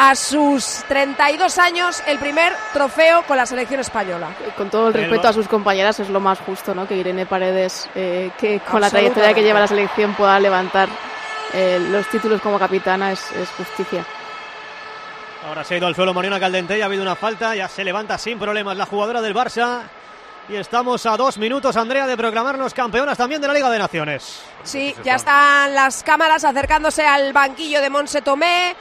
[0.00, 4.28] a sus 32 años, el primer trofeo con la selección española.
[4.56, 6.86] Con todo el respeto a sus compañeras, es lo más justo, ¿no?
[6.86, 10.88] Que Irene Paredes, eh, que con la trayectoria que lleva la selección, pueda levantar
[11.54, 14.04] eh, los títulos como capitana, es, es justicia.
[15.46, 17.84] Ahora se ha ido al suelo Mariona Caldente, ya ha habido una falta, ya se
[17.84, 19.82] levanta sin problemas la jugadora del Barça.
[20.48, 24.42] Y estamos a dos minutos, Andrea, de proclamarnos campeonas también de la Liga de Naciones.
[24.62, 28.74] Sí, ya están las cámaras acercándose al banquillo de Monse Tomé.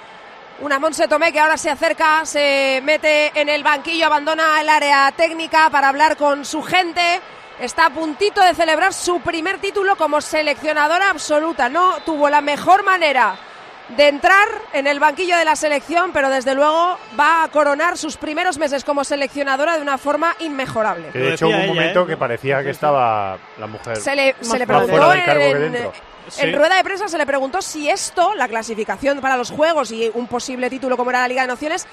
[0.61, 5.11] Una Monse Tomé que ahora se acerca, se mete en el banquillo, abandona el área
[5.11, 7.22] técnica para hablar con su gente.
[7.60, 11.70] Está a puntito de celebrar su primer título como seleccionadora absoluta.
[11.70, 13.36] No tuvo la mejor manera
[13.95, 18.18] de entrar en el banquillo de la selección, pero desde luego va a coronar sus
[18.18, 21.10] primeros meses como seleccionadora de una forma inmejorable.
[21.10, 24.60] Que de hecho hubo un momento que parecía que estaba la mujer Se le, se
[24.60, 27.89] le preguntó fuera del cargo que en, en rueda de prensa se le preguntó si
[27.89, 31.47] esto, la clasificación para los Juegos y un posible título como era la Liga de
[31.47, 31.88] Naciones,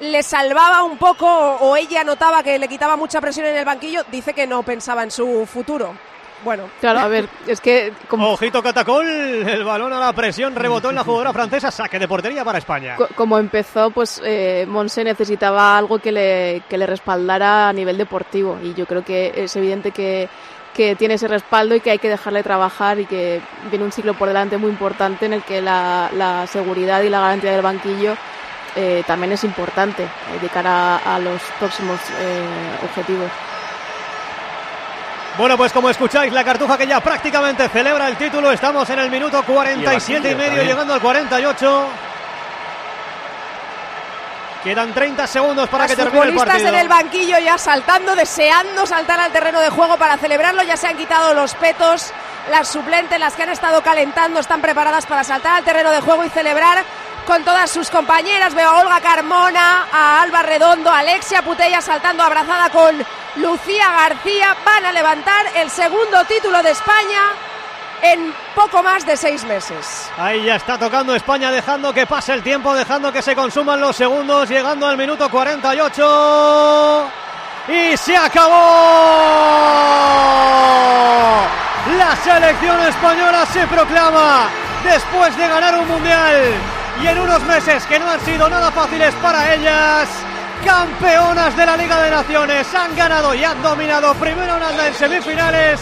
[0.00, 3.64] le salvaba un poco o, o ella notaba que le quitaba mucha presión en el
[3.64, 4.02] banquillo.
[4.10, 5.94] Dice que no pensaba en su futuro.
[6.44, 10.90] Bueno, Claro, a ver, es que como, Ojito Catacol, el balón a la presión rebotó
[10.90, 12.94] en la jugadora francesa, saque de portería para España.
[12.96, 17.96] co- como empezó, pues eh, Monse necesitaba algo que le, que le respaldara a nivel
[17.96, 20.28] deportivo y yo creo que es evidente que,
[20.74, 23.40] que tiene ese respaldo y que hay que dejarle trabajar y que
[23.70, 27.20] viene un ciclo por delante muy importante en el que la, la seguridad y la
[27.20, 28.14] garantía del banquillo
[28.76, 32.44] eh, también es importante eh, de cara a, a los próximos eh,
[32.84, 33.30] objetivos.
[35.38, 38.50] Bueno, pues como escucháis, la cartuja que ya prácticamente celebra el título.
[38.52, 41.86] Estamos en el minuto 47 y, Y medio, banquillo llegando al 48.
[44.64, 46.68] Quedan 30 segundos para Las que termine el partido.
[46.68, 50.62] en el banquillo ya saltando, deseando saltar al terreno de juego para celebrarlo.
[50.64, 52.12] Ya se han quitado los petos.
[52.50, 56.24] Las suplentes, las que han estado calentando, están preparadas para saltar al terreno de juego
[56.24, 56.84] y celebrar
[57.26, 58.54] con todas sus compañeras.
[58.54, 62.96] Veo a Olga Carmona, a Alba Redondo, a Alexia Putella saltando abrazada con
[63.36, 64.56] Lucía García.
[64.64, 67.20] Van a levantar el segundo título de España
[68.02, 70.10] en poco más de seis meses.
[70.16, 73.96] Ahí ya está tocando España, dejando que pase el tiempo, dejando que se consuman los
[73.96, 77.10] segundos, llegando al minuto 48.
[77.68, 78.54] Y se acabó.
[81.98, 84.48] La selección española se proclama
[84.84, 89.14] después de ganar un mundial y en unos meses que no han sido nada fáciles
[89.16, 90.08] para ellas.
[90.64, 94.94] Campeonas de la Liga de Naciones han ganado y han dominado primero a Holanda en
[94.94, 95.80] semifinales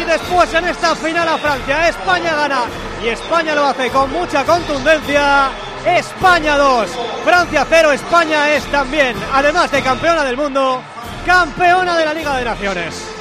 [0.00, 1.88] y después en esta final a Francia.
[1.88, 2.62] España gana
[3.02, 5.50] y España lo hace con mucha contundencia.
[5.86, 6.90] España 2,
[7.24, 7.92] Francia 0.
[7.92, 10.82] España es también, además de campeona del mundo,
[11.26, 13.13] campeona de la Liga de Naciones.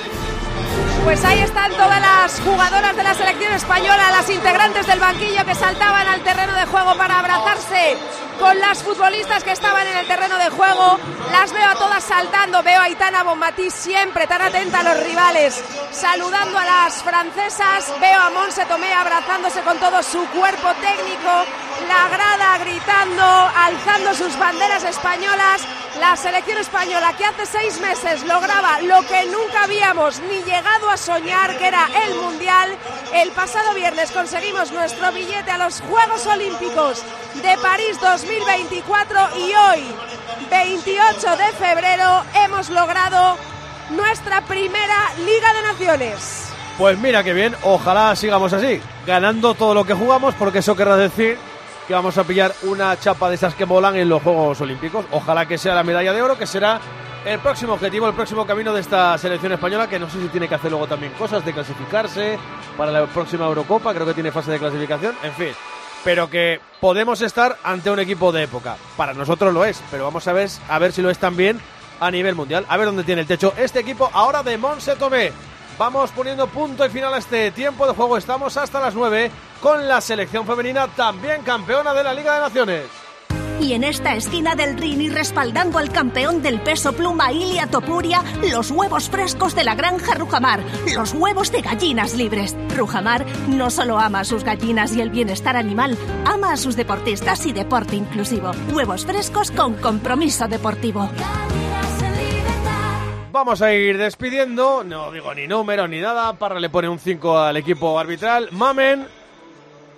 [1.04, 5.54] Pues ahí están todas las jugadoras de la selección española, las integrantes del banquillo que
[5.54, 7.98] saltaban al terreno de juego para abrazarse
[8.40, 10.98] con las futbolistas que estaban en el terreno de juego.
[11.32, 15.64] Las veo a todas saltando, veo a Itana Bonmatí siempre tan atenta a los rivales,
[15.92, 21.46] saludando a las francesas, veo a Monse Tomé abrazándose con todo su cuerpo técnico,
[21.88, 23.24] la grada gritando,
[23.56, 25.62] alzando sus banderas españolas.
[26.00, 30.98] La selección española que hace seis meses lograba lo que nunca habíamos ni llegado a
[30.98, 32.76] soñar, que era el Mundial.
[33.14, 37.04] El pasado viernes conseguimos nuestro billete a los Juegos Olímpicos
[37.36, 39.84] de París 2024 y hoy,
[40.50, 43.36] 28 de febrero, hemos logrado
[43.90, 46.50] nuestra primera Liga de Naciones.
[46.78, 50.96] Pues mira que bien, ojalá sigamos así, ganando todo lo que jugamos, porque eso querrá
[50.96, 51.38] decir
[51.86, 55.06] que vamos a pillar una chapa de esas que molan en los Juegos Olímpicos.
[55.12, 56.80] Ojalá que sea la medalla de oro, que será
[57.26, 60.48] el próximo objetivo, el próximo camino de esta selección española, que no sé si tiene
[60.48, 62.40] que hacer luego también cosas de clasificarse
[62.78, 65.54] para la próxima Eurocopa, creo que tiene fase de clasificación, en fin.
[66.04, 68.78] Pero que podemos estar ante un equipo de época.
[68.98, 71.60] Para nosotros lo es, pero vamos a ver, a ver si lo es también
[72.00, 72.66] a nivel mundial.
[72.68, 75.32] A ver dónde tiene el techo este equipo ahora de Monse Tomé.
[75.78, 78.18] Vamos poniendo punto y final a este tiempo de juego.
[78.18, 79.32] Estamos hasta las 9
[79.62, 83.03] con la selección femenina también campeona de la Liga de Naciones.
[83.62, 88.24] Y en esta esquina del ring y respaldando al campeón del peso pluma Ilia Topuria,
[88.52, 90.62] los huevos frescos de la granja Rujamar,
[90.94, 92.56] los huevos de gallinas libres.
[92.76, 97.46] Rujamar no solo ama a sus gallinas y el bienestar animal, ama a sus deportistas
[97.46, 98.52] y deporte inclusivo.
[98.74, 101.10] Huevos frescos con compromiso deportivo.
[103.32, 107.40] Vamos a ir despidiendo, no digo ni número ni nada, Parra le pone un 5
[107.40, 108.50] al equipo arbitral.
[108.52, 109.08] Mamen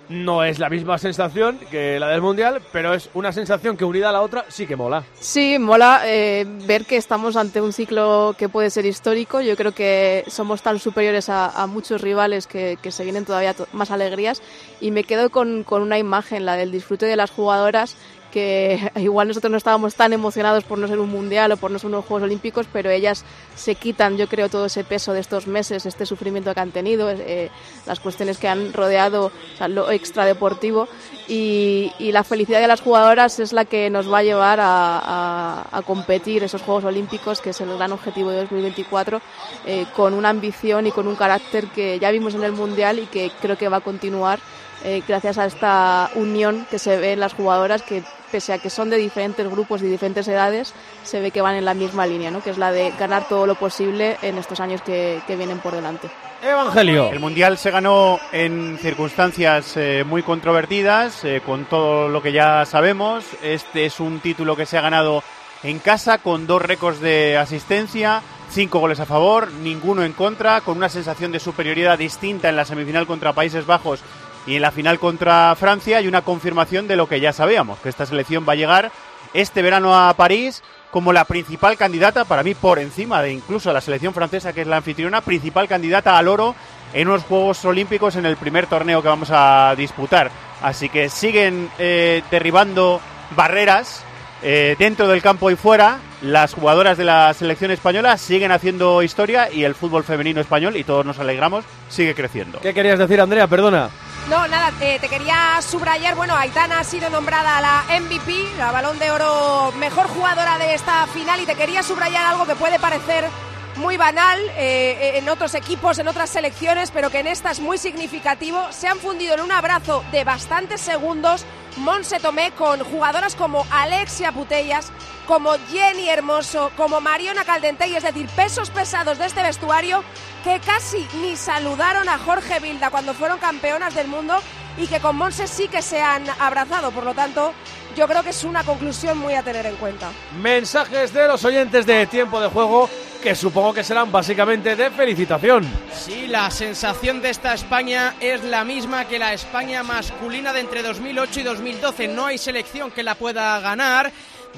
[0.08, 4.10] no es la misma sensación que la del Mundial, pero es una sensación que unida
[4.10, 5.02] a la otra sí que mola.
[5.20, 9.40] Sí, mola eh, ver que estamos ante un ciclo que puede ser histórico.
[9.40, 13.66] Yo creo que somos tan superiores a, muchos rivales que, que se vienen todavía to-
[13.72, 14.42] más alegrías.
[14.80, 17.96] Y me quedo con, con una imagen, la del disfrute de las jugadoras,
[18.36, 21.78] que igual nosotros no estábamos tan emocionados por no ser un mundial o por no
[21.78, 23.24] ser unos Juegos Olímpicos, pero ellas
[23.54, 27.08] se quitan, yo creo, todo ese peso de estos meses, este sufrimiento que han tenido,
[27.10, 27.50] eh,
[27.86, 30.86] las cuestiones que han rodeado o sea, lo extradeportivo
[31.28, 34.98] y, y, la felicidad de las jugadoras es la que nos va a llevar a,
[34.98, 39.22] a, a competir esos Juegos Olímpicos, que es el gran objetivo de 2024,
[39.64, 43.06] eh, con una ambición y con un carácter que ya vimos en el Mundial y
[43.06, 44.40] que creo que va a continuar
[44.84, 48.04] eh, gracias a esta unión que se ve en las jugadoras que
[48.36, 50.74] pese a que son de diferentes grupos y diferentes edades,
[51.04, 52.42] se ve que van en la misma línea, ¿no?
[52.42, 55.74] que es la de ganar todo lo posible en estos años que, que vienen por
[55.74, 56.10] delante.
[56.42, 57.10] Evangelio.
[57.10, 62.66] El Mundial se ganó en circunstancias eh, muy controvertidas, eh, con todo lo que ya
[62.66, 63.24] sabemos.
[63.42, 65.22] Este es un título que se ha ganado
[65.62, 68.20] en casa con dos récords de asistencia,
[68.50, 72.66] cinco goles a favor, ninguno en contra, con una sensación de superioridad distinta en la
[72.66, 74.02] semifinal contra Países Bajos
[74.46, 77.88] y en la final contra Francia y una confirmación de lo que ya sabíamos, que
[77.88, 78.92] esta selección va a llegar
[79.34, 83.80] este verano a París como la principal candidata, para mí por encima de incluso la
[83.80, 86.54] selección francesa, que es la anfitriona, principal candidata al oro
[86.94, 90.30] en unos Juegos Olímpicos en el primer torneo que vamos a disputar.
[90.62, 93.00] Así que siguen eh, derribando
[93.36, 94.04] barreras
[94.42, 95.98] eh, dentro del campo y fuera.
[96.22, 100.84] Las jugadoras de la selección española siguen haciendo historia y el fútbol femenino español, y
[100.84, 102.60] todos nos alegramos, sigue creciendo.
[102.60, 103.46] ¿Qué querías decir, Andrea?
[103.46, 103.90] Perdona.
[104.28, 108.98] No, nada, eh, te quería subrayar, bueno, Aitana ha sido nombrada la MVP, la balón
[108.98, 113.28] de oro mejor jugadora de esta final y te quería subrayar algo que puede parecer
[113.76, 117.78] muy banal eh, en otros equipos, en otras selecciones, pero que en esta es muy
[117.78, 118.66] significativo.
[118.70, 121.44] Se han fundido en un abrazo de bastantes segundos
[121.76, 124.90] Monse Tomé con jugadoras como Alexia Putellas,
[125.26, 130.02] como Jenny Hermoso, como Mariona Caldentey, es decir, pesos pesados de este vestuario
[130.42, 134.40] que casi ni saludaron a Jorge Vilda cuando fueron campeonas del mundo
[134.78, 136.92] y que con Monse sí que se han abrazado.
[136.92, 137.52] Por lo tanto,
[137.96, 140.10] yo creo que es una conclusión muy a tener en cuenta.
[140.40, 142.88] Mensajes de los oyentes de tiempo de juego
[143.22, 145.66] que supongo que serán básicamente de felicitación.
[145.92, 150.82] Sí, la sensación de esta España es la misma que la España masculina de entre
[150.82, 152.08] 2008 y 2012.
[152.08, 154.12] No hay selección que la pueda ganar.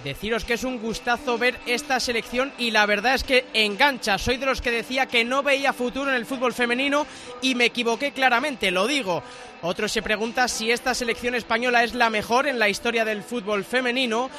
[0.05, 4.17] Deciros que es un gustazo ver esta selección y la verdad es que engancha.
[4.19, 7.07] Soy de los que decía que no veía futuro en el fútbol femenino
[7.43, 9.23] y me equivoqué claramente, lo digo.
[9.63, 13.65] Otro se pregunta si esta selección española es la mejor en la historia del fútbol
[13.65, 14.31] femenino.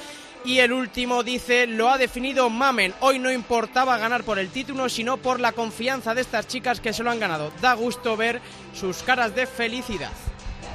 [0.45, 2.93] Y el último dice, lo ha definido Mamen.
[3.01, 6.93] Hoy no importaba ganar por el título, sino por la confianza de estas chicas que
[6.93, 7.51] se lo han ganado.
[7.62, 8.39] Da gusto ver
[8.74, 10.14] sus caras de felicidad.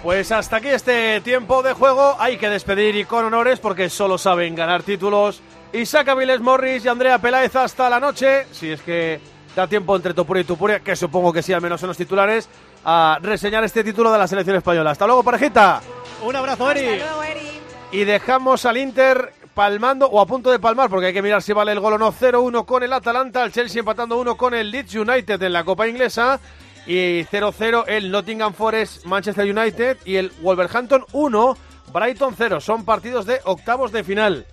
[0.04, 2.14] Pues hasta aquí este tiempo de juego.
[2.18, 5.40] Hay que despedir y con honores porque solo saben ganar títulos.
[5.72, 8.46] Isaac Aviles Morris y Andrea Peláez hasta la noche.
[8.52, 9.18] Si es que
[9.56, 12.50] da tiempo entre Topuria y Tupuria, que supongo que sí, al menos en los titulares,
[12.84, 14.90] a reseñar este título de la selección española.
[14.90, 15.80] Hasta luego, parejita.
[16.22, 16.86] Un abrazo, Eri.
[16.86, 17.60] Hasta luego, Eri.
[17.92, 21.54] Y dejamos al Inter palmando o a punto de palmar, porque hay que mirar si
[21.54, 22.12] vale el gol o no.
[22.12, 25.88] 0-1 con el Atalanta, el Chelsea empatando 1 con el Leeds United en la Copa
[25.88, 26.38] Inglesa.
[26.86, 29.98] Y 0-0 el Nottingham Forest, Manchester United.
[30.04, 31.56] Y el Wolverhampton 1,
[31.92, 32.60] Brighton 0.
[32.60, 34.46] Son partidos de octavos de final.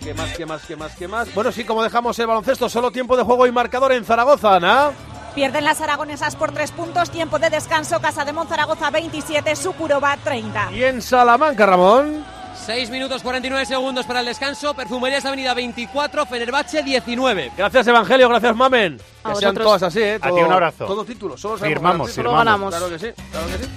[0.00, 1.34] ¿Qué más, qué más, qué más, qué más?
[1.34, 4.90] Bueno, sí, como dejamos el baloncesto, solo tiempo de juego y marcador en Zaragoza, Ana.
[5.34, 10.72] Pierden las aragonesas por tres puntos, tiempo de descanso, Casa de Monzaragoza 27, Sukurova 30.
[10.72, 12.24] Y en Salamanca, Ramón.
[12.68, 14.74] 6 minutos 49 segundos para el descanso.
[14.74, 17.52] Perfumerías Avenida 24, Fenerbahce 19.
[17.56, 18.28] Gracias, Evangelio.
[18.28, 19.00] Gracias, Mamen.
[19.24, 20.18] A que sean todas así, ¿eh?
[20.20, 20.84] A ti un abrazo.
[20.84, 21.38] Todo título.
[21.38, 22.30] Solo Firmamos, títulos.
[22.30, 22.74] firmamos.
[22.76, 23.70] Claro que sí, claro que sí.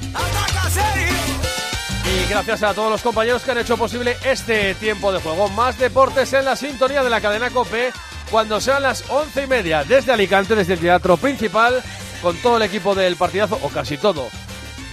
[2.04, 5.48] Y gracias a todos los compañeros que han hecho posible este tiempo de juego.
[5.48, 7.94] Más deportes en la sintonía de la cadena COPE
[8.30, 11.82] cuando sean las once y media desde Alicante, desde el teatro principal,
[12.22, 14.28] con todo el equipo del partidazo, o casi todo.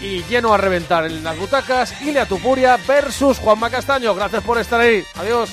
[0.00, 4.14] Y lleno a reventar en las butacas, Ilia Tupuria versus Juanma Castaño.
[4.14, 5.04] Gracias por estar ahí.
[5.16, 5.50] Adiós.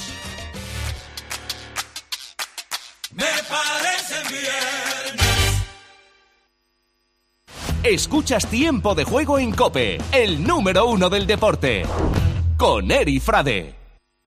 [3.11, 4.65] Me parece bien.
[7.83, 11.85] Escuchas Tiempo de Juego en Cope, el número uno del deporte.
[12.57, 13.84] Con Eri Frade.